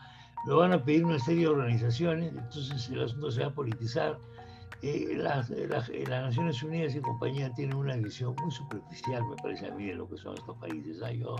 lo 0.46 0.58
van 0.58 0.72
a 0.72 0.82
pedir 0.82 1.04
una 1.04 1.18
serie 1.18 1.42
de 1.42 1.48
organizaciones, 1.48 2.32
entonces 2.32 2.88
el 2.88 3.02
asunto 3.02 3.30
se 3.30 3.42
va 3.42 3.48
a 3.48 3.54
politizar 3.54 4.18
eh, 4.82 5.14
las, 5.16 5.50
las, 5.50 5.90
Naciones 6.08 6.62
Unidas 6.62 6.94
y 6.94 7.00
compañía 7.00 7.52
tienen 7.54 7.76
una 7.76 7.96
visión 7.96 8.34
muy 8.42 8.50
superficial, 8.50 9.22
me 9.28 9.36
parece 9.36 9.66
a 9.66 9.74
mí, 9.74 9.86
de 9.86 9.94
lo 9.94 10.08
que 10.08 10.16
son 10.16 10.34
estos 10.34 10.56
países. 10.58 11.02
¿ah? 11.02 11.12
Yo 11.12 11.36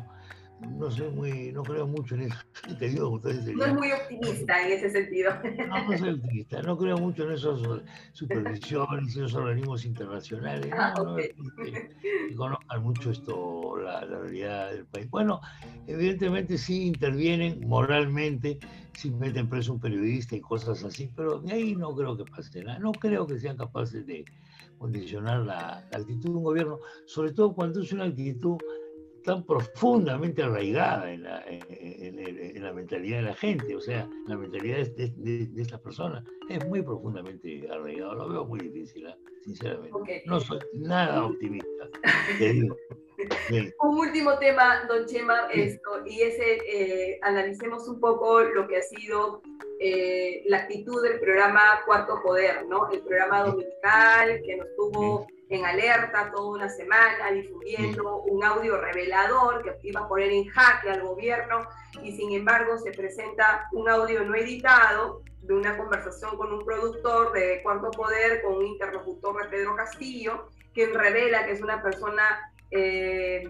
no 0.69 0.91
soy 0.91 1.11
muy, 1.11 1.53
no 1.53 1.63
creo 1.63 1.87
mucho 1.87 2.15
en 2.15 2.23
eso. 2.23 2.37
Te 2.79 2.89
digo, 2.89 3.21
no 3.23 3.65
es 3.65 3.75
muy 3.75 3.93
optimista 3.93 4.67
en 4.67 4.73
ese 4.73 4.91
sentido. 4.91 5.33
No, 5.69 5.89
no 5.89 5.99
soy 5.99 6.11
optimista, 6.11 6.63
no 6.63 6.77
creo 6.77 6.99
mucho 6.99 7.25
en 7.25 7.33
esas 7.33 7.61
supervisiones, 8.13 9.11
esos 9.11 9.35
organismos 9.35 9.85
internacionales. 9.85 10.71
Ah, 10.77 10.95
no, 10.97 11.17
que, 11.17 11.35
conozcan 12.37 12.83
mucho 12.83 13.11
esto, 13.11 13.77
la, 13.79 14.05
la, 14.05 14.19
realidad 14.19 14.73
del 14.73 14.87
país. 14.87 15.09
Bueno, 15.11 15.41
evidentemente 15.87 16.59
sí 16.59 16.87
intervienen 16.87 17.67
moralmente, 17.67 18.59
si 18.95 19.11
meten 19.11 19.49
preso 19.49 19.73
un 19.73 19.81
periodista 19.81 20.37
y 20.37 20.41
cosas 20.41 20.85
así, 20.85 21.11
pero 21.15 21.41
de 21.41 21.53
ahí 21.53 21.77
no 21.77 21.95
creo 21.95 22.17
que 22.17 22.25
pase 22.25 22.63
nada. 22.63 22.79
No 22.79 22.93
creo 22.93 23.27
que 23.27 23.39
sean 23.39 23.57
capaces 23.57 24.07
de 24.07 24.25
condicionar 24.79 25.41
la, 25.41 25.87
la 25.91 25.99
actitud 25.99 26.31
de 26.31 26.37
un 26.37 26.45
gobierno, 26.45 26.79
sobre 27.07 27.33
todo 27.33 27.55
cuando 27.55 27.81
es 27.81 27.93
una 27.93 28.05
actitud 28.05 28.59
tan 29.25 29.45
profundamente 29.45 30.43
arraigada 30.43 31.13
en 31.13 31.23
la, 31.23 31.45
en, 31.47 32.63
la, 32.63 32.73
mentalidad 32.73 33.19
de 33.19 33.23
la 33.25 33.35
gente, 33.35 33.77
o 33.77 33.81
sea, 33.81 34.09
la 34.27 34.37
mentalidad 34.37 34.79
de, 34.97 35.11
de, 35.17 35.63
estas 35.63 35.81
personas 35.81 36.25
es 36.49 36.67
muy 36.67 36.83
profundamente 36.83 37.69
arraigada. 37.71 38.15
Lo 38.15 38.29
veo 38.29 38.45
muy 38.47 38.61
difícil, 38.61 39.07
¿eh? 39.07 39.15
sinceramente. 39.43 40.23
No 40.27 40.41
soy 40.41 40.61
nada 40.75 41.25
optimista. 41.25 41.69
Un 43.81 43.99
último 43.99 44.39
tema, 44.39 44.85
don 44.89 45.07
Chema, 45.07 45.49
esto, 45.53 46.05
y 46.07 46.23
ese, 46.23 46.59
eh, 46.67 47.19
analicemos 47.23 47.89
un 47.89 48.01
poco 48.01 48.41
lo 48.41 48.67
que 48.67 48.77
ha 48.79 48.83
sido 48.83 49.43
eh, 49.79 50.43
la 50.47 50.59
actitud 50.59 51.03
del 51.03 51.19
programa 51.21 51.83
Cuarto 51.87 52.21
Poder, 52.23 52.67
¿no? 52.67 52.91
El 52.91 53.01
programa 53.01 53.45
dominical 53.45 54.41
que 54.45 54.57
nos 54.57 54.69
tuvo 54.77 55.27
en 55.49 55.65
alerta 55.65 56.31
toda 56.33 56.51
una 56.51 56.69
semana, 56.69 57.33
difundiendo 57.33 58.19
un 58.23 58.45
audio 58.45 58.81
revelador 58.81 59.63
que 59.63 59.89
iba 59.89 60.01
a 60.01 60.09
poner 60.09 60.31
en 60.31 60.47
jaque 60.47 60.91
al 60.91 61.03
gobierno 61.03 61.67
y 62.03 62.13
sin 62.13 62.33
embargo 62.33 62.79
se 62.79 62.93
presenta 62.93 63.69
un 63.73 63.89
audio 63.89 64.23
no 64.23 64.37
editado 64.37 65.23
de 65.43 65.55
una 65.55 65.77
conversación 65.77 66.37
con 66.37 66.53
un 66.53 66.65
productor 66.65 67.33
de 67.33 67.61
Cuarto 67.63 67.91
Poder, 67.91 68.43
con 68.43 68.59
un 68.59 68.67
interlocutor 68.67 69.43
de 69.43 69.49
Pedro 69.49 69.75
Castillo, 69.75 70.49
quien 70.73 70.95
revela 70.95 71.45
que 71.45 71.53
es 71.53 71.63
una 71.63 71.83
persona 71.83 72.50
eh, 72.71 73.49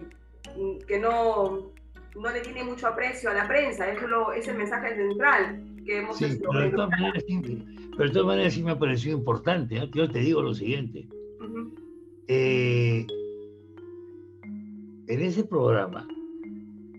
que 0.87 0.99
no, 0.99 1.71
no 2.15 2.31
le 2.31 2.41
tiene 2.41 2.63
mucho 2.63 2.87
aprecio 2.87 3.29
a 3.29 3.33
la 3.33 3.47
prensa. 3.47 3.91
Eso 3.91 4.31
es 4.33 4.47
el 4.47 4.57
mensaje 4.57 4.95
central 4.95 5.63
que 5.85 5.99
hemos 5.99 6.17
sí, 6.17 6.39
pero, 6.39 6.59
de 6.59 6.69
todas 6.71 6.89
maneras, 6.89 7.23
sí, 7.27 7.65
pero 7.97 8.09
de 8.09 8.13
todas 8.13 8.27
maneras 8.27 8.53
sí 8.53 8.63
me 8.63 8.71
ha 8.71 8.79
parecido 8.79 9.17
importante. 9.17 9.77
¿eh? 9.77 9.89
Yo 9.93 10.09
te 10.09 10.19
digo 10.19 10.41
lo 10.41 10.53
siguiente. 10.53 11.07
Eh, 12.27 13.05
en 15.07 15.21
ese 15.21 15.43
programa 15.43 16.07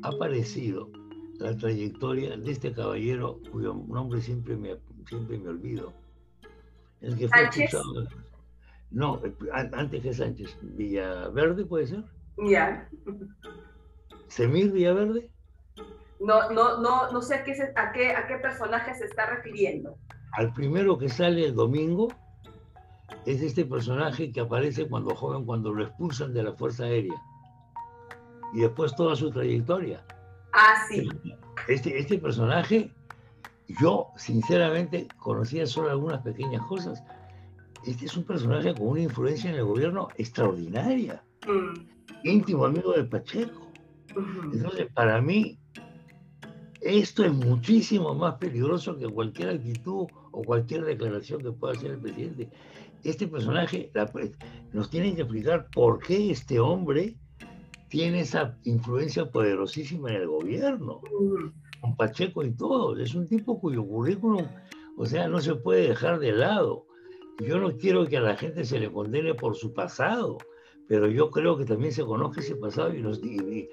ha 0.03 0.09
aparecido 0.09 0.91
la 1.39 1.57
trayectoria 1.57 2.37
de 2.37 2.53
este 2.53 2.73
caballero 2.73 3.41
cuyo 3.51 3.75
nombre 3.89 4.21
siempre 4.21 4.57
me, 4.57 4.77
siempre 5.09 5.39
me 5.39 5.49
olvido. 5.49 5.93
El 7.01 7.17
que 7.17 7.29
fue 7.29 7.41
acusado. 7.41 8.07
No, 8.93 9.21
antes 9.53 10.03
que 10.03 10.13
Sánchez. 10.13 10.57
Villaverde 10.63 11.65
puede 11.65 11.87
ser. 11.87 12.05
Ya. 12.47 12.89
¿Semir 14.29 14.73
Villaverde? 14.73 15.31
No, 16.21 16.51
no, 16.51 16.81
no, 16.81 17.11
no 17.11 17.23
sé 17.23 17.37
a 17.37 17.45
qué, 17.45 17.53
a, 17.75 17.93
qué, 17.93 18.15
a 18.15 18.27
qué 18.27 18.37
personaje 18.37 18.95
se 18.95 19.07
está 19.07 19.27
refiriendo. 19.27 19.99
Al 20.33 20.53
primero 20.53 20.97
que 20.97 21.09
sale 21.09 21.47
el 21.47 21.55
domingo 21.55 22.09
es 23.27 23.43
este 23.43 23.65
personaje 23.65 24.33
que 24.33 24.41
aparece 24.41 24.89
cuando 24.89 25.15
joven, 25.15 25.45
cuando 25.45 25.73
lo 25.73 25.85
expulsan 25.85 26.33
de 26.33 26.43
la 26.43 26.53
Fuerza 26.53 26.85
Aérea. 26.85 27.15
Y 28.55 28.61
después 28.61 28.95
toda 28.95 29.17
su 29.17 29.31
trayectoria. 29.31 30.05
Ah, 30.53 30.85
sí. 30.89 31.09
Este, 31.69 31.99
este 31.99 32.19
personaje, 32.19 32.93
yo 33.81 34.09
sinceramente 34.17 35.09
conocía 35.19 35.67
solo 35.67 35.91
algunas 35.91 36.23
pequeñas 36.23 36.63
cosas. 36.67 37.03
Este 37.87 38.07
es 38.07 38.17
un 38.17 38.25
personaje 38.25 38.75
con 38.75 38.89
una 38.89 39.03
influencia 39.03 39.51
en 39.51 39.57
el 39.57 39.65
gobierno 39.65 40.09
extraordinaria. 40.17 41.23
Mm. 41.47 42.29
Íntimo 42.29 42.65
amigo 42.65 42.93
de 42.93 43.05
Pacheco. 43.05 43.73
Entonces, 44.53 44.89
para 44.93 45.21
mí, 45.21 45.59
esto 46.81 47.25
es 47.25 47.33
muchísimo 47.33 48.15
más 48.15 48.35
peligroso 48.35 48.99
que 48.99 49.09
cualquier 49.09 49.51
actitud 49.51 50.07
o 50.33 50.43
cualquier 50.43 50.85
declaración 50.85 51.43
que 51.43 51.53
pueda 51.53 51.75
hacer 51.75 51.93
el 51.93 51.99
presidente. 51.99 52.51
Este 53.05 53.27
personaje 53.27 53.91
nos 54.73 54.91
tiene 54.91 55.15
que 55.15 55.23
explicar 55.23 55.69
por 55.75 55.99
qué 56.01 56.31
este 56.31 56.61
hombre 56.61 57.17
tiene 57.89 58.21
esa 58.21 58.57
influencia 58.65 59.31
poderosísima 59.31 60.11
en 60.11 60.23
el 60.23 60.29
gobierno, 60.29 61.01
con 61.81 61.97
Pacheco 61.97 62.45
y 62.45 62.53
todo. 62.53 62.97
Es 62.97 63.15
un 63.15 63.27
tipo 63.27 63.61
cuyo 63.61 63.85
currículum, 63.85 64.47
o 64.97 65.07
sea, 65.07 65.29
no 65.29 65.41
se 65.41 65.55
puede 65.55 65.89
dejar 65.89 66.19
de 66.21 66.33
lado. 66.33 66.87
Yo 67.47 67.59
no 67.59 67.77
quiero 67.77 68.07
que 68.07 68.17
a 68.17 68.21
la 68.21 68.37
gente 68.37 68.65
se 68.65 68.79
le 68.79 68.91
condene 68.91 69.35
por 69.35 69.57
su 69.57 69.73
pasado, 69.73 70.39
pero 70.89 71.09
yo 71.09 71.31
creo 71.31 71.57
que 71.57 71.65
también 71.65 71.93
se 71.93 72.05
conozca 72.05 72.41
ese 72.41 72.57
pasado 72.57 72.95
y, 72.95 73.03
nos, 73.03 73.21
y, 73.23 73.69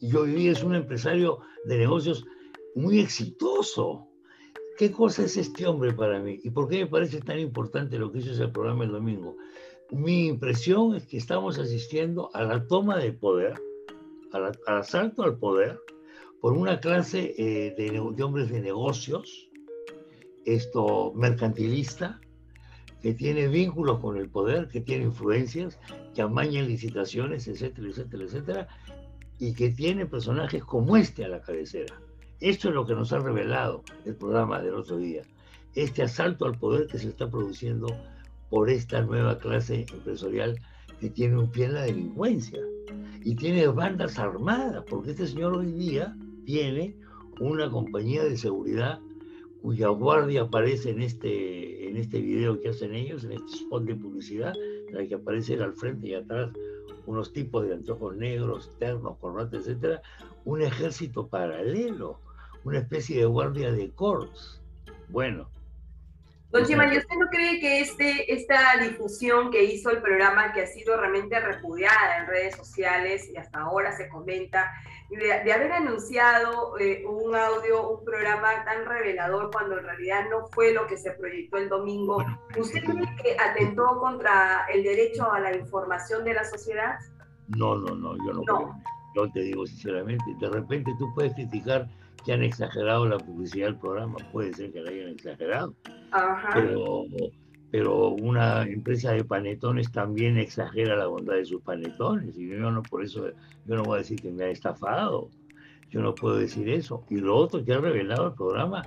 yo 0.00 0.22
viví 0.24 0.48
es 0.48 0.62
un 0.62 0.74
empresario 0.74 1.38
de 1.64 1.78
negocios 1.78 2.26
muy 2.74 3.00
exitoso. 3.00 4.08
¿Qué 4.76 4.92
cosa 4.92 5.24
es 5.24 5.36
este 5.36 5.66
hombre 5.66 5.92
para 5.92 6.20
mí? 6.20 6.38
¿Y 6.42 6.50
por 6.50 6.68
qué 6.68 6.78
me 6.78 6.86
parece 6.86 7.20
tan 7.20 7.38
importante 7.38 7.98
lo 7.98 8.12
que 8.12 8.18
hizo 8.18 8.32
ese 8.32 8.48
programa 8.48 8.84
el 8.84 8.92
domingo? 8.92 9.36
mi 9.90 10.26
impresión 10.26 10.94
es 10.94 11.06
que 11.06 11.16
estamos 11.16 11.58
asistiendo 11.58 12.30
a 12.34 12.42
la 12.42 12.66
toma 12.66 12.98
de 12.98 13.12
poder, 13.12 13.54
al, 14.32 14.52
asalto 14.66 15.22
al 15.22 15.38
poder, 15.38 15.80
por 16.40 16.52
una 16.52 16.78
clase 16.78 17.34
eh, 17.38 17.74
de, 17.76 17.98
hombres 18.22 18.50
de 18.50 18.60
negocios, 18.60 19.48
esto 20.44 21.12
mercantilista, 21.14 22.20
que 23.02 23.14
tiene 23.14 23.48
vínculos 23.48 24.00
con 24.00 24.16
el 24.16 24.28
poder, 24.28 24.68
que 24.68 24.80
tiene 24.80 25.04
influencias, 25.04 25.78
que 26.14 26.22
amañan 26.22 26.66
licitaciones, 26.66 27.46
etcétera, 27.46 27.88
etcétera, 27.88 28.24
etcétera, 28.24 28.68
y 29.38 29.52
que 29.52 29.70
tiene 29.70 30.06
personajes 30.06 30.64
como 30.64 30.96
este 30.96 31.24
a 31.24 31.28
la 31.28 31.40
cabecera. 31.40 31.94
Esto 32.40 32.68
es 32.68 32.74
lo 32.74 32.86
que 32.86 32.94
nos 32.94 33.12
ha 33.12 33.18
revelado 33.18 33.82
el 34.04 34.14
programa 34.14 34.60
del 34.60 34.74
otro 34.74 34.98
día. 34.98 35.22
Este 35.74 36.02
asalto 36.02 36.44
al 36.44 36.58
poder 36.58 36.86
que 36.86 36.98
se 36.98 37.08
está 37.08 37.30
produciendo 37.30 37.88
por 38.50 38.70
esta 38.70 39.02
nueva 39.02 39.38
clase 39.38 39.86
empresarial 39.92 40.58
que 41.00 41.10
tiene 41.10 41.38
un 41.38 41.50
pie 41.50 41.66
en 41.66 41.74
la 41.74 41.82
delincuencia 41.82 42.60
y 43.22 43.34
tiene 43.34 43.66
bandas 43.68 44.18
armadas, 44.18 44.84
porque 44.88 45.10
este 45.10 45.26
señor 45.26 45.54
hoy 45.54 45.70
día 45.72 46.16
tiene 46.44 46.96
una 47.40 47.70
compañía 47.70 48.24
de 48.24 48.36
seguridad 48.36 48.98
cuya 49.62 49.88
guardia 49.88 50.42
aparece 50.42 50.90
en 50.90 51.02
este, 51.02 51.88
en 51.88 51.96
este 51.96 52.20
video 52.20 52.60
que 52.60 52.68
hacen 52.68 52.94
ellos, 52.94 53.24
en 53.24 53.32
este 53.32 53.56
spot 53.56 53.84
de 53.84 53.96
publicidad, 53.96 54.54
en 54.88 54.96
el 54.96 55.08
que 55.08 55.16
aparece 55.16 55.54
al 55.54 55.74
frente 55.74 56.08
y 56.08 56.14
atrás 56.14 56.50
unos 57.06 57.32
tipos 57.32 57.66
de 57.66 57.74
anteojos 57.74 58.16
negros, 58.16 58.70
ternos, 58.78 59.16
corbatas, 59.18 59.66
etcétera, 59.66 60.02
un 60.44 60.62
ejército 60.62 61.26
paralelo, 61.28 62.20
una 62.64 62.78
especie 62.78 63.18
de 63.18 63.24
guardia 63.24 63.72
de 63.72 63.90
corps. 63.90 64.60
Bueno, 65.08 65.48
Don 66.50 66.64
Chima, 66.64 66.92
¿y 66.92 66.96
usted 66.96 67.14
no 67.18 67.26
cree 67.26 67.60
que 67.60 67.80
este, 67.80 68.32
esta 68.32 68.78
difusión 68.80 69.50
que 69.50 69.64
hizo 69.64 69.90
el 69.90 70.00
programa, 70.00 70.52
que 70.54 70.62
ha 70.62 70.66
sido 70.66 70.96
realmente 70.96 71.38
repudiada 71.40 72.20
en 72.20 72.26
redes 72.26 72.56
sociales 72.56 73.28
y 73.30 73.36
hasta 73.36 73.60
ahora 73.60 73.92
se 73.92 74.08
comenta, 74.08 74.72
de, 75.10 75.52
haber 75.52 75.72
anunciado 75.72 76.78
eh, 76.78 77.04
un 77.06 77.36
audio, 77.36 77.90
un 77.90 78.04
programa 78.04 78.64
tan 78.64 78.86
revelador 78.86 79.50
cuando 79.50 79.78
en 79.78 79.84
realidad 79.84 80.24
no 80.30 80.46
fue 80.48 80.72
lo 80.72 80.86
que 80.86 80.96
se 80.96 81.10
proyectó 81.12 81.58
el 81.58 81.68
domingo, 81.68 82.24
¿usted 82.56 82.82
cree 82.82 83.16
que 83.22 83.36
atentó 83.38 83.98
contra 83.98 84.66
el 84.72 84.82
derecho 84.82 85.30
a 85.30 85.40
la 85.40 85.54
información 85.54 86.24
de 86.24 86.32
la 86.32 86.44
sociedad? 86.44 86.98
No, 87.48 87.76
no, 87.76 87.94
no, 87.94 88.16
yo 88.24 88.32
no, 88.32 88.42
no. 88.46 88.56
creo. 88.56 88.74
Yo 89.14 89.32
te 89.32 89.40
digo 89.40 89.66
sinceramente, 89.66 90.24
de 90.38 90.48
repente 90.48 90.92
tú 90.98 91.12
puedes 91.14 91.34
criticar 91.34 91.88
que 92.24 92.32
han 92.32 92.42
exagerado 92.42 93.06
la 93.06 93.18
publicidad 93.18 93.66
del 93.66 93.76
programa, 93.76 94.16
puede 94.32 94.52
ser 94.54 94.72
que 94.72 94.80
la 94.80 94.90
hayan 94.90 95.08
exagerado, 95.08 95.74
Pero, 96.54 97.04
pero 97.70 98.08
una 98.08 98.62
empresa 98.62 99.12
de 99.12 99.24
panetones 99.24 99.90
también 99.92 100.36
exagera 100.38 100.96
la 100.96 101.06
bondad 101.06 101.34
de 101.34 101.44
sus 101.44 101.62
panetones, 101.62 102.36
y 102.38 102.48
yo 102.48 102.70
no, 102.70 102.82
por 102.82 103.04
eso, 103.04 103.26
yo 103.66 103.74
no 103.76 103.82
voy 103.82 103.96
a 103.96 103.98
decir 103.98 104.20
que 104.20 104.30
me 104.30 104.44
ha 104.44 104.50
estafado, 104.50 105.30
yo 105.90 106.00
no 106.00 106.14
puedo 106.14 106.36
decir 106.36 106.68
eso. 106.68 107.04
Y 107.08 107.16
lo 107.16 107.36
otro 107.36 107.64
que 107.64 107.72
ha 107.72 107.78
revelado 107.78 108.28
el 108.28 108.34
programa 108.34 108.82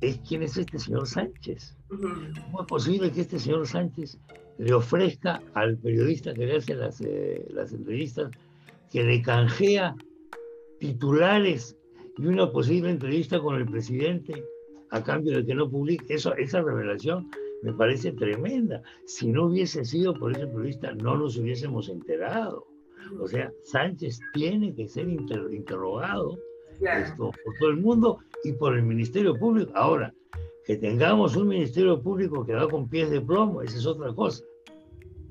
es 0.00 0.18
quién 0.26 0.42
es 0.42 0.56
este 0.56 0.78
señor 0.78 1.06
Sánchez. 1.06 1.76
¿Cómo 1.88 2.62
es 2.62 2.66
posible 2.66 3.10
que 3.10 3.20
este 3.22 3.38
señor 3.38 3.66
Sánchez 3.66 4.18
le 4.58 4.72
ofrezca 4.72 5.42
al 5.54 5.76
periodista 5.76 6.32
que 6.32 6.46
le 6.46 6.56
hace 6.56 6.74
las, 6.74 7.00
eh, 7.00 7.46
las 7.50 7.72
entrevistas 7.72 8.30
que 8.90 9.04
le 9.04 9.22
canjea 9.22 9.94
titulares 10.78 11.76
y 12.20 12.26
una 12.26 12.50
posible 12.52 12.90
entrevista 12.90 13.40
con 13.40 13.56
el 13.56 13.66
presidente 13.66 14.44
a 14.90 15.02
cambio 15.02 15.38
de 15.38 15.46
que 15.46 15.54
no 15.54 15.70
publique. 15.70 16.04
Eso, 16.08 16.34
esa 16.34 16.60
revelación 16.60 17.30
me 17.62 17.72
parece 17.72 18.12
tremenda. 18.12 18.82
Si 19.06 19.28
no 19.28 19.46
hubiese 19.46 19.84
sido 19.84 20.12
por 20.14 20.32
ese 20.32 20.46
periodista, 20.46 20.92
no 20.92 21.16
nos 21.16 21.38
hubiésemos 21.38 21.88
enterado. 21.88 22.66
O 23.18 23.26
sea, 23.26 23.50
Sánchez 23.62 24.20
tiene 24.34 24.74
que 24.74 24.86
ser 24.86 25.08
interrogado 25.08 26.38
esto, 26.80 27.30
por 27.44 27.54
todo 27.58 27.70
el 27.70 27.76
mundo 27.78 28.18
y 28.44 28.52
por 28.52 28.76
el 28.76 28.82
Ministerio 28.82 29.34
Público. 29.38 29.72
Ahora, 29.74 30.12
que 30.66 30.76
tengamos 30.76 31.36
un 31.36 31.48
Ministerio 31.48 32.02
Público 32.02 32.44
que 32.44 32.54
va 32.54 32.68
con 32.68 32.88
pies 32.88 33.10
de 33.10 33.20
plomo, 33.20 33.62
esa 33.62 33.78
es 33.78 33.86
otra 33.86 34.14
cosa. 34.14 34.44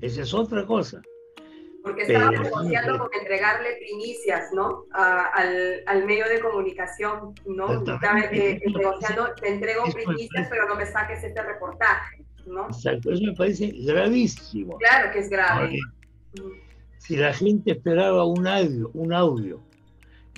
Esa 0.00 0.22
es 0.22 0.34
otra 0.34 0.66
cosa. 0.66 1.02
Porque 1.82 2.02
estaba 2.02 2.30
negociando 2.30 2.98
con 2.98 3.08
entregarle 3.18 3.76
primicias, 3.76 4.52
¿no? 4.52 4.84
al, 4.92 5.82
al, 5.86 6.04
medio 6.04 6.28
de 6.28 6.40
comunicación, 6.40 7.34
¿no? 7.46 7.82
Eh, 8.32 8.60
negociando, 8.66 9.34
te 9.40 9.48
entrego 9.48 9.84
primicias, 9.84 10.48
pero 10.50 10.68
no 10.68 10.74
me 10.76 10.86
saques 10.86 11.24
este 11.24 11.42
reportaje, 11.42 12.24
¿no? 12.46 12.66
Exacto, 12.66 13.12
eso 13.12 13.24
me 13.24 13.34
parece 13.34 13.72
gravísimo. 13.74 14.76
Claro 14.78 15.10
que 15.12 15.20
es 15.20 15.30
grave. 15.30 15.78
si 16.98 17.16
la 17.16 17.32
gente 17.32 17.72
esperaba 17.72 18.24
un 18.24 18.46
audio, 18.46 18.90
un 18.92 19.12
audio 19.12 19.69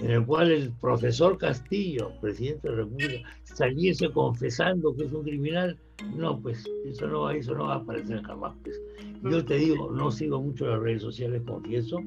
en 0.03 0.11
el 0.11 0.27
cual 0.27 0.51
el 0.51 0.73
profesor 0.81 1.39
Castillo, 1.39 2.11
presidente 2.21 2.69
de 2.69 2.77
la 2.77 2.83
República, 2.83 3.29
saliese 3.45 4.11
confesando 4.11 4.95
que 4.97 5.05
es 5.05 5.13
un 5.13 5.23
criminal, 5.23 5.79
no, 6.17 6.41
pues 6.41 6.65
eso 6.85 7.07
no, 7.07 7.31
eso 7.31 7.55
no 7.55 7.67
va 7.67 7.75
a 7.75 7.79
aparecer 7.79 8.21
jamás. 8.23 8.55
Pues. 8.65 8.81
Yo 9.23 9.45
te 9.45 9.57
digo, 9.57 9.93
no 9.93 10.11
sigo 10.11 10.43
mucho 10.43 10.67
las 10.67 10.81
redes 10.81 11.03
sociales, 11.03 11.43
confieso, 11.47 12.01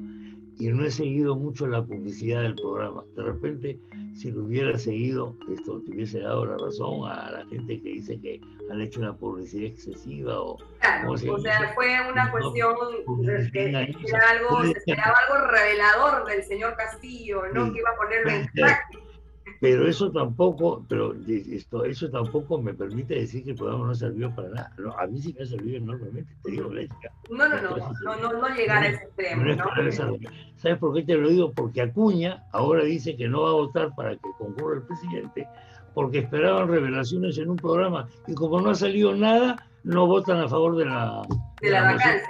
y 0.58 0.68
no 0.68 0.84
he 0.84 0.90
seguido 0.90 1.36
mucho 1.36 1.66
la 1.66 1.82
publicidad 1.84 2.42
del 2.42 2.54
programa. 2.54 3.02
De 3.16 3.22
repente 3.22 3.78
si 4.16 4.30
lo 4.30 4.44
hubiera 4.44 4.78
seguido, 4.78 5.36
esto 5.52 5.82
te 5.82 5.92
hubiese 5.92 6.20
dado 6.20 6.46
la 6.46 6.56
razón 6.56 7.08
a 7.08 7.30
la 7.30 7.46
gente 7.46 7.80
que 7.82 7.88
dice 7.90 8.18
que 8.20 8.40
han 8.70 8.80
hecho 8.80 9.00
una 9.00 9.14
publicidad 9.14 9.66
excesiva 9.66 10.40
o... 10.40 10.56
Claro, 10.80 11.12
o 11.12 11.38
sea, 11.38 11.72
fue 11.74 11.94
una 12.10 12.30
cuestión 12.30 12.74
que 13.52 13.68
era 13.68 14.30
algo, 14.30 14.62
se 14.62 14.70
esperaba 14.70 15.14
algo 15.28 15.46
revelador 15.48 16.26
del 16.26 16.42
señor 16.44 16.74
Castillo, 16.76 17.42
¿no? 17.52 17.70
Que 17.72 17.78
iba 17.80 17.90
a 17.90 17.96
ponerlo 17.96 18.30
en 18.30 18.46
práctica. 18.52 19.05
Pero 19.60 19.88
eso 19.88 20.10
tampoco, 20.10 20.84
pero 20.88 21.14
esto, 21.26 21.84
eso 21.84 22.10
tampoco 22.10 22.60
me 22.60 22.74
permite 22.74 23.14
decir 23.14 23.44
que 23.44 23.50
el 23.50 23.56
programa 23.56 23.86
no 23.86 23.94
sirvió 23.94 24.34
para 24.34 24.48
nada. 24.48 24.72
a 24.98 25.06
mí 25.06 25.20
sí 25.20 25.34
me 25.36 25.44
ha 25.44 25.46
servido 25.46 25.78
enormemente, 25.78 26.32
te 26.42 26.50
digo, 26.50 26.70
No, 27.30 27.48
no, 27.48 27.62
no, 27.62 27.76
no, 27.76 28.16
no, 28.16 28.32
no 28.32 28.48
llegar 28.54 28.82
a 28.82 28.88
ese 28.88 29.04
extremo. 29.04 29.44
¿no? 29.44 29.64
¿Sabes 30.56 30.78
por 30.78 30.94
qué 30.94 31.02
te 31.02 31.14
lo 31.14 31.28
digo? 31.28 31.52
Porque 31.52 31.82
Acuña 31.82 32.44
ahora 32.52 32.84
dice 32.84 33.16
que 33.16 33.28
no 33.28 33.42
va 33.42 33.50
a 33.50 33.54
votar 33.54 33.94
para 33.94 34.12
que 34.12 34.30
concurra 34.38 34.76
el 34.76 34.82
presidente, 34.82 35.48
porque 35.94 36.18
esperaban 36.18 36.68
revelaciones 36.68 37.38
en 37.38 37.50
un 37.50 37.56
programa 37.56 38.08
y 38.26 38.34
como 38.34 38.60
no 38.60 38.70
ha 38.70 38.74
salido 38.74 39.14
nada, 39.14 39.56
no 39.84 40.06
votan 40.06 40.40
a 40.40 40.48
favor 40.48 40.76
de 40.76 40.84
la, 40.84 41.22
de 41.60 41.70
la, 41.70 41.82
vacancia. 41.82 42.28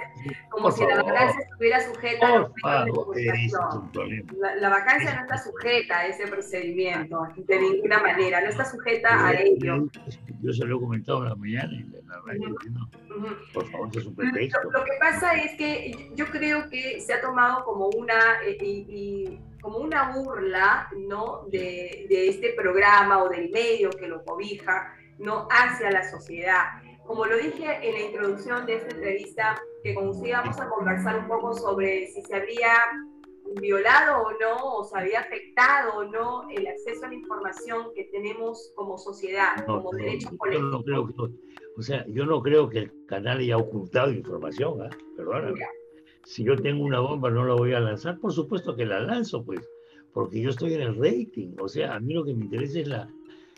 Como 0.49 0.71
si 0.71 0.85
la 0.85 1.03
vacancia 1.03 1.41
estuviera 1.41 1.79
sujeta 1.81 2.27
a 2.63 2.85
los 2.85 3.11
de 3.11 3.49
la, 4.37 4.55
la, 4.55 4.69
vacancia 4.69 5.15
no 5.15 5.21
está 5.21 5.37
sujeta 5.37 5.99
a 5.99 6.07
ese 6.07 6.27
procedimiento 6.27 7.27
de 7.35 7.59
ninguna 7.59 7.99
manera, 7.99 8.41
no 8.41 8.49
está 8.49 8.65
sujeta 8.65 9.27
a 9.27 9.33
ello. 9.33 9.87
Yo 10.41 10.53
se 10.53 10.65
lo 10.65 10.77
he 10.77 10.79
comentado 10.79 11.23
en 11.23 11.29
la 11.29 11.35
mañana 11.35 11.73
en 11.73 12.07
la 12.07 12.21
radio, 12.21 12.55
por 13.53 13.69
favor, 13.69 13.89
es 13.95 14.05
un 14.05 14.15
pretexto. 14.15 14.71
Lo, 14.71 14.83
que 14.83 14.91
pasa 14.99 15.33
es 15.33 15.55
que 15.57 16.11
yo 16.15 16.25
creo 16.27 16.69
que 16.69 16.99
se 17.01 17.13
ha 17.13 17.21
tomado 17.21 17.63
como 17.65 17.87
una, 17.87 18.43
eh, 18.45 18.57
y, 18.59 19.39
como 19.61 19.79
una 19.79 20.11
burla 20.13 20.89
¿no? 20.97 21.45
de, 21.49 22.05
de 22.09 22.29
este 22.29 22.53
programa 22.53 23.23
o 23.23 23.29
del 23.29 23.49
medio 23.49 23.89
que 23.89 24.07
lo 24.07 24.23
cobija 24.23 24.93
¿no? 25.19 25.47
hacia 25.49 25.91
la 25.91 26.09
sociedad. 26.09 26.81
Como 27.05 27.25
lo 27.25 27.37
dije 27.37 27.65
en 27.81 27.93
la 27.93 28.01
introducción 28.01 28.65
de 28.65 28.75
esta 28.75 28.95
entrevista, 28.95 29.61
que 29.87 29.95
con 29.95 30.09
usted 30.09 30.27
íbamos 30.27 30.59
a 30.59 30.69
conversar 30.69 31.19
un 31.19 31.27
poco 31.27 31.53
sobre 31.53 32.07
si 32.07 32.21
se 32.21 32.35
habría 32.35 32.73
violado 33.61 34.23
o 34.23 34.31
no, 34.31 34.77
o 34.77 34.83
se 34.83 34.97
había 34.97 35.21
afectado 35.21 35.99
o 35.99 36.03
no 36.03 36.49
el 36.49 36.67
acceso 36.67 37.05
a 37.05 37.07
la 37.07 37.15
información 37.15 37.87
que 37.95 38.03
tenemos 38.05 38.73
como 38.75 38.97
sociedad, 38.97 39.65
como 39.65 39.91
derecho 39.91 40.29
político. 40.35 40.83
o 41.77 41.81
sea, 41.81 42.05
yo 42.07 42.25
no 42.25 42.41
creo 42.41 42.69
que 42.69 42.79
el 42.79 43.05
canal 43.05 43.39
haya 43.39 43.57
ocultado 43.57 44.11
información, 44.11 44.85
¿eh? 44.85 44.89
perdóname. 45.15 45.61
Si 46.25 46.43
yo 46.43 46.57
tengo 46.57 46.83
una 46.83 46.99
bomba, 46.99 47.29
no 47.29 47.45
la 47.45 47.53
voy 47.53 47.73
a 47.73 47.79
lanzar, 47.79 48.19
por 48.19 48.33
supuesto 48.33 48.75
que 48.75 48.85
la 48.85 48.99
lanzo, 48.99 49.45
pues, 49.45 49.61
porque 50.13 50.41
yo 50.41 50.49
estoy 50.49 50.73
en 50.73 50.81
el 50.81 50.97
rating. 50.97 51.55
O 51.61 51.69
sea, 51.69 51.95
a 51.95 52.01
mí 52.01 52.13
lo 52.13 52.25
que 52.25 52.33
me 52.33 52.43
interesa 52.43 52.79
es 52.79 52.87
la, 52.89 53.09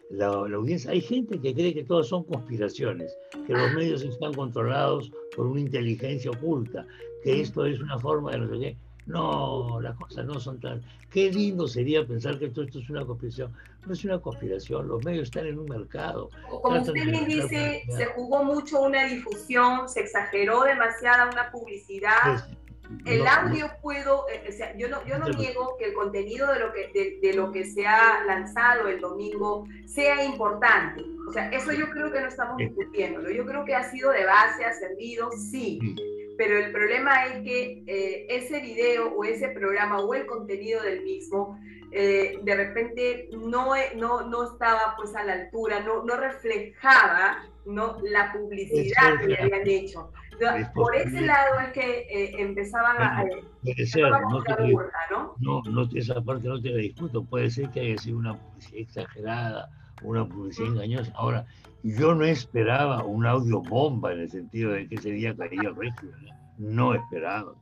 la, 0.09 0.27
audiencia. 0.27 0.91
Hay 0.91 1.01
gente 1.01 1.39
que 1.39 1.53
cree 1.53 1.73
que 1.73 1.83
todas 1.83 2.07
son 2.07 2.23
conspiraciones, 2.23 3.15
que 3.45 3.53
los 3.53 3.73
medios 3.73 4.01
están 4.01 4.33
controlados 4.33 5.11
por 5.35 5.47
una 5.47 5.61
inteligencia 5.61 6.31
oculta, 6.31 6.85
que 7.23 7.41
esto 7.41 7.65
es 7.65 7.79
una 7.79 7.99
forma 7.99 8.31
de 8.31 8.37
no 8.39 8.49
sé 8.49 8.59
qué. 8.59 8.77
No, 9.05 9.81
las 9.81 9.95
cosas 9.97 10.25
no 10.25 10.39
son 10.39 10.59
tan... 10.59 10.83
Qué 11.09 11.31
lindo 11.31 11.67
sería 11.67 12.05
pensar 12.05 12.37
que 12.37 12.49
todo 12.49 12.65
esto 12.65 12.77
es 12.77 12.89
una 12.91 13.03
conspiración. 13.03 13.51
No 13.87 13.93
es 13.93 14.03
una 14.05 14.19
conspiración, 14.19 14.87
los 14.87 15.03
medios 15.03 15.23
están 15.23 15.47
en 15.47 15.57
un 15.57 15.65
mercado. 15.65 16.29
Como 16.47 16.79
usted 16.79 16.93
bien 16.93 17.25
dice, 17.25 17.81
se 17.89 18.05
jugó 18.07 18.43
mucho 18.43 18.83
una 18.83 19.05
difusión, 19.05 19.89
se 19.89 20.01
exageró 20.01 20.61
demasiada 20.61 21.27
una 21.31 21.49
publicidad. 21.49 22.47
El 23.05 23.27
audio 23.27 23.69
puedo, 23.81 24.25
eh, 24.29 24.45
o 24.49 24.51
sea, 24.51 24.75
yo 24.75 24.89
no, 24.89 25.05
yo 25.05 25.19
no 25.19 25.29
niego 25.29 25.75
que 25.77 25.85
el 25.85 25.93
contenido 25.93 26.51
de 26.51 26.59
lo 26.59 26.73
que, 26.73 27.19
de, 27.21 27.33
lo 27.33 27.51
que 27.51 27.65
se 27.65 27.85
ha 27.85 28.23
lanzado 28.25 28.87
el 28.87 28.99
domingo 28.99 29.67
sea 29.85 30.23
importante. 30.23 31.03
O 31.27 31.31
sea, 31.31 31.49
eso 31.49 31.71
yo 31.71 31.89
creo 31.91 32.11
que 32.11 32.19
no 32.19 32.27
estamos 32.27 32.57
discutiendo. 32.57 33.29
Yo 33.29 33.45
creo 33.45 33.63
que 33.63 33.75
ha 33.75 33.83
sido 33.89 34.11
de 34.11 34.25
base, 34.25 34.65
ha 34.65 34.73
servido, 34.73 35.29
sí. 35.31 35.79
Pero 36.39 36.57
el 36.57 36.71
problema 36.71 37.25
es 37.25 37.43
que 37.43 37.83
eh, 37.85 38.25
ese 38.29 38.61
video 38.61 39.13
o 39.13 39.25
ese 39.25 39.49
programa 39.49 39.99
o 39.99 40.13
el 40.13 40.25
contenido 40.25 40.81
del 40.81 41.03
mismo 41.03 41.59
eh, 41.91 42.39
de 42.41 42.55
repente 42.55 43.29
no, 43.33 43.73
no, 43.97 44.21
no 44.21 44.43
estaba 44.53 44.95
pues 44.95 45.13
a 45.15 45.23
la 45.23 45.33
altura, 45.33 45.81
no, 45.81 46.03
no 46.05 46.15
reflejaba 46.15 47.43
¿no? 47.65 47.97
la 48.03 48.31
publicidad 48.31 49.19
que 49.19 49.35
habían 49.35 49.67
hecho 49.67 50.11
por 50.73 50.95
ese 50.95 51.21
lado 51.21 51.59
es 51.59 51.73
que 51.73 52.07
eh, 52.09 52.31
empezaban 52.37 53.01
a... 53.01 53.25
Puede 53.61 53.85
ser, 53.85 54.09
no, 54.09 54.43
¿no? 55.11 55.35
No, 55.39 55.61
no, 55.69 55.89
esa 55.93 56.21
parte 56.21 56.47
no 56.47 56.61
te 56.61 56.69
la 56.69 56.77
discuto, 56.77 57.23
puede 57.23 57.49
ser 57.49 57.69
que 57.69 57.81
haya 57.81 57.97
sido 57.97 58.17
una 58.17 58.37
publicidad 58.37 58.81
exagerada, 58.81 59.69
una 60.01 60.27
publicidad 60.27 60.69
engañosa. 60.69 61.11
Ahora, 61.15 61.45
yo 61.83 62.13
no 62.15 62.25
esperaba 62.25 63.03
un 63.03 63.25
audio 63.25 63.61
bomba 63.61 64.11
en 64.13 64.21
el 64.21 64.31
sentido 64.31 64.71
de 64.71 64.87
que 64.87 64.95
ese 64.95 65.11
día 65.11 65.35
caía 65.35 65.69
el 65.69 65.75
régimen, 65.75 66.15
no 66.57 66.93
esperaba. 66.93 67.53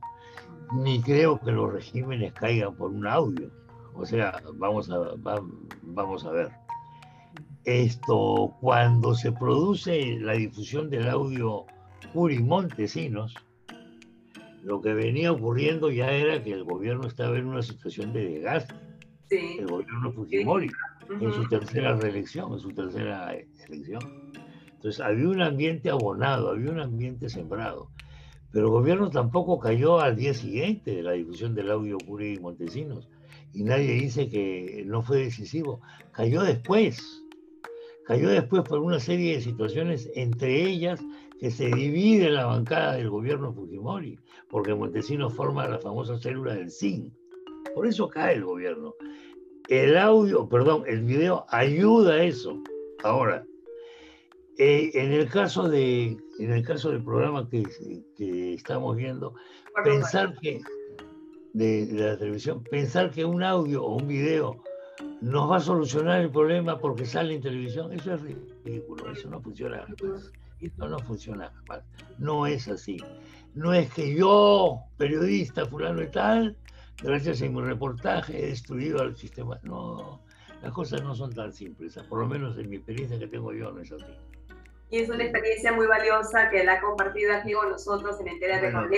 Ni 0.74 1.00
creo 1.00 1.38
que 1.40 1.52
los 1.52 1.72
regímenes 1.72 2.32
caigan 2.34 2.74
por 2.76 2.90
un 2.90 3.06
audio. 3.06 3.50
O 3.94 4.04
sea, 4.04 4.40
vamos 4.54 4.90
a, 4.90 4.98
vamos 5.82 6.24
a 6.24 6.30
ver. 6.30 6.50
Esto, 7.64 8.56
cuando 8.60 9.14
se 9.14 9.32
produce 9.32 10.18
la 10.20 10.32
difusión 10.32 10.88
del 10.88 11.08
audio 11.08 11.66
Curi 12.12 12.38
Montesinos, 12.38 13.34
lo 14.62 14.80
que 14.80 14.94
venía 14.94 15.32
ocurriendo 15.32 15.90
ya 15.90 16.10
era 16.10 16.42
que 16.42 16.52
el 16.52 16.64
gobierno 16.64 17.06
estaba 17.06 17.36
en 17.36 17.46
una 17.46 17.62
situación 17.62 18.12
de 18.12 18.28
desgaste. 18.28 18.74
El 19.30 19.66
gobierno 19.66 20.12
Fujimori, 20.12 20.70
en 21.10 21.32
su 21.32 21.48
tercera 21.48 21.96
reelección, 21.96 22.52
en 22.52 22.58
su 22.58 22.70
tercera 22.70 23.34
elección. 23.66 24.00
Entonces 24.72 25.00
había 25.00 25.28
un 25.28 25.42
ambiente 25.42 25.90
abonado, 25.90 26.50
había 26.50 26.70
un 26.70 26.80
ambiente 26.80 27.28
sembrado. 27.28 27.90
Pero 28.50 28.66
el 28.66 28.72
gobierno 28.72 29.10
tampoco 29.10 29.58
cayó 29.58 30.00
al 30.00 30.16
día 30.16 30.32
siguiente 30.32 30.96
de 30.96 31.02
la 31.02 31.12
difusión 31.12 31.54
del 31.54 31.70
audio 31.70 31.98
Curi 31.98 32.34
y 32.34 32.38
Montesinos. 32.38 33.08
Y 33.52 33.64
nadie 33.64 33.92
dice 33.94 34.28
que 34.28 34.84
no 34.86 35.02
fue 35.02 35.24
decisivo. 35.24 35.80
Cayó 36.12 36.42
después. 36.42 37.24
Cayó 38.06 38.30
después 38.30 38.62
por 38.62 38.78
una 38.78 39.00
serie 39.00 39.34
de 39.34 39.42
situaciones, 39.42 40.10
entre 40.14 40.62
ellas 40.62 41.00
que 41.38 41.50
se 41.50 41.66
divide 41.66 42.30
la 42.30 42.46
bancada 42.46 42.94
del 42.94 43.10
gobierno 43.10 43.52
Fujimori, 43.52 44.18
porque 44.48 44.74
Montesinos 44.74 45.34
forma 45.34 45.68
la 45.68 45.78
famosa 45.78 46.18
célula 46.18 46.54
del 46.54 46.70
CIN. 46.70 47.12
Por 47.74 47.86
eso 47.86 48.08
cae 48.08 48.34
el 48.36 48.44
gobierno. 48.44 48.94
El 49.68 49.98
audio, 49.98 50.48
perdón, 50.48 50.84
el 50.86 51.02
video 51.02 51.44
ayuda 51.50 52.14
a 52.14 52.24
eso. 52.24 52.58
Ahora, 53.04 53.44
eh, 54.56 54.90
en 54.94 55.12
el 55.12 55.28
caso 55.28 55.68
de, 55.68 56.16
en 56.38 56.52
el 56.52 56.64
caso 56.64 56.90
del 56.90 57.04
programa 57.04 57.48
que, 57.48 57.64
que 58.16 58.54
estamos 58.54 58.96
viendo, 58.96 59.34
pensar 59.84 60.34
que 60.40 60.62
de, 61.52 61.86
de, 61.86 62.10
la 62.10 62.18
televisión, 62.18 62.62
pensar 62.64 63.10
que 63.10 63.26
un 63.26 63.42
audio 63.42 63.84
o 63.84 63.96
un 63.96 64.08
video 64.08 64.62
nos 65.20 65.50
va 65.50 65.56
a 65.56 65.60
solucionar 65.60 66.22
el 66.22 66.30
problema 66.30 66.78
porque 66.78 67.04
sale 67.04 67.34
en 67.34 67.42
televisión, 67.42 67.92
eso 67.92 68.14
es 68.14 68.22
ridículo, 68.64 69.12
eso 69.12 69.28
no 69.28 69.40
funciona. 69.40 69.84
Esto 70.60 70.88
no 70.88 70.98
funciona 70.98 71.52
No 72.18 72.46
es 72.46 72.66
así. 72.68 72.96
No 73.54 73.72
es 73.72 73.92
que 73.92 74.14
yo, 74.14 74.80
periodista 74.96 75.66
fulano 75.66 76.02
y 76.02 76.10
tal, 76.10 76.56
gracias 77.02 77.42
a 77.42 77.46
mi 77.46 77.60
reportaje 77.60 78.38
he 78.38 78.46
destruido 78.48 79.00
al 79.00 79.16
sistema. 79.16 79.58
No, 79.62 80.20
las 80.62 80.72
cosas 80.72 81.02
no 81.02 81.14
son 81.14 81.32
tan 81.34 81.52
simples. 81.52 81.98
Por 82.08 82.20
lo 82.20 82.26
menos 82.26 82.58
en 82.58 82.68
mi 82.68 82.76
experiencia 82.76 83.18
que 83.18 83.26
tengo 83.26 83.52
yo 83.52 83.70
no 83.72 83.80
es 83.80 83.92
así. 83.92 84.12
Y 84.90 84.98
es 84.98 85.10
una 85.10 85.22
experiencia 85.22 85.72
muy 85.72 85.86
valiosa 85.86 86.48
que 86.50 86.64
la 86.64 86.74
ha 86.74 86.80
compartido 86.80 87.34
aquí 87.34 87.52
con 87.52 87.70
nosotros 87.70 88.18
en 88.20 88.28
Entera 88.28 88.58
de 88.60 88.72
con 88.72 88.88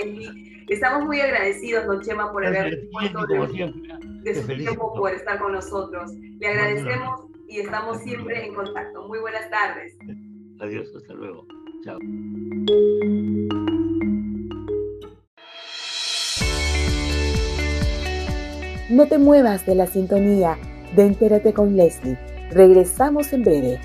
Estamos 0.69 1.05
muy 1.05 1.19
agradecidos, 1.19 1.85
don 1.85 2.01
Chema, 2.01 2.31
por 2.31 2.45
haber 2.45 2.89
puesto 2.91 3.25
de, 3.27 4.35
su 4.35 4.47
tiempo 4.47 4.93
por 4.93 5.11
estar 5.11 5.37
con 5.39 5.51
nosotros. 5.51 6.13
Le 6.13 6.47
agradecemos 6.47 7.25
y 7.49 7.59
estamos 7.59 7.97
siempre 8.03 8.45
en 8.45 8.55
contacto. 8.55 9.05
Muy 9.07 9.19
buenas 9.19 9.49
tardes. 9.49 9.97
Adiós, 10.61 10.87
hasta 10.95 11.13
luego. 11.13 11.45
Chao. 11.83 11.99
No 18.91 19.05
te 19.05 19.17
muevas 19.17 19.65
de 19.65 19.73
la 19.73 19.87
sintonía 19.87 20.57
de 20.97 21.05
Entérate 21.05 21.53
con 21.53 21.77
Leslie. 21.77 22.17
Regresamos 22.49 23.31
en 23.31 23.41
breve. 23.41 23.79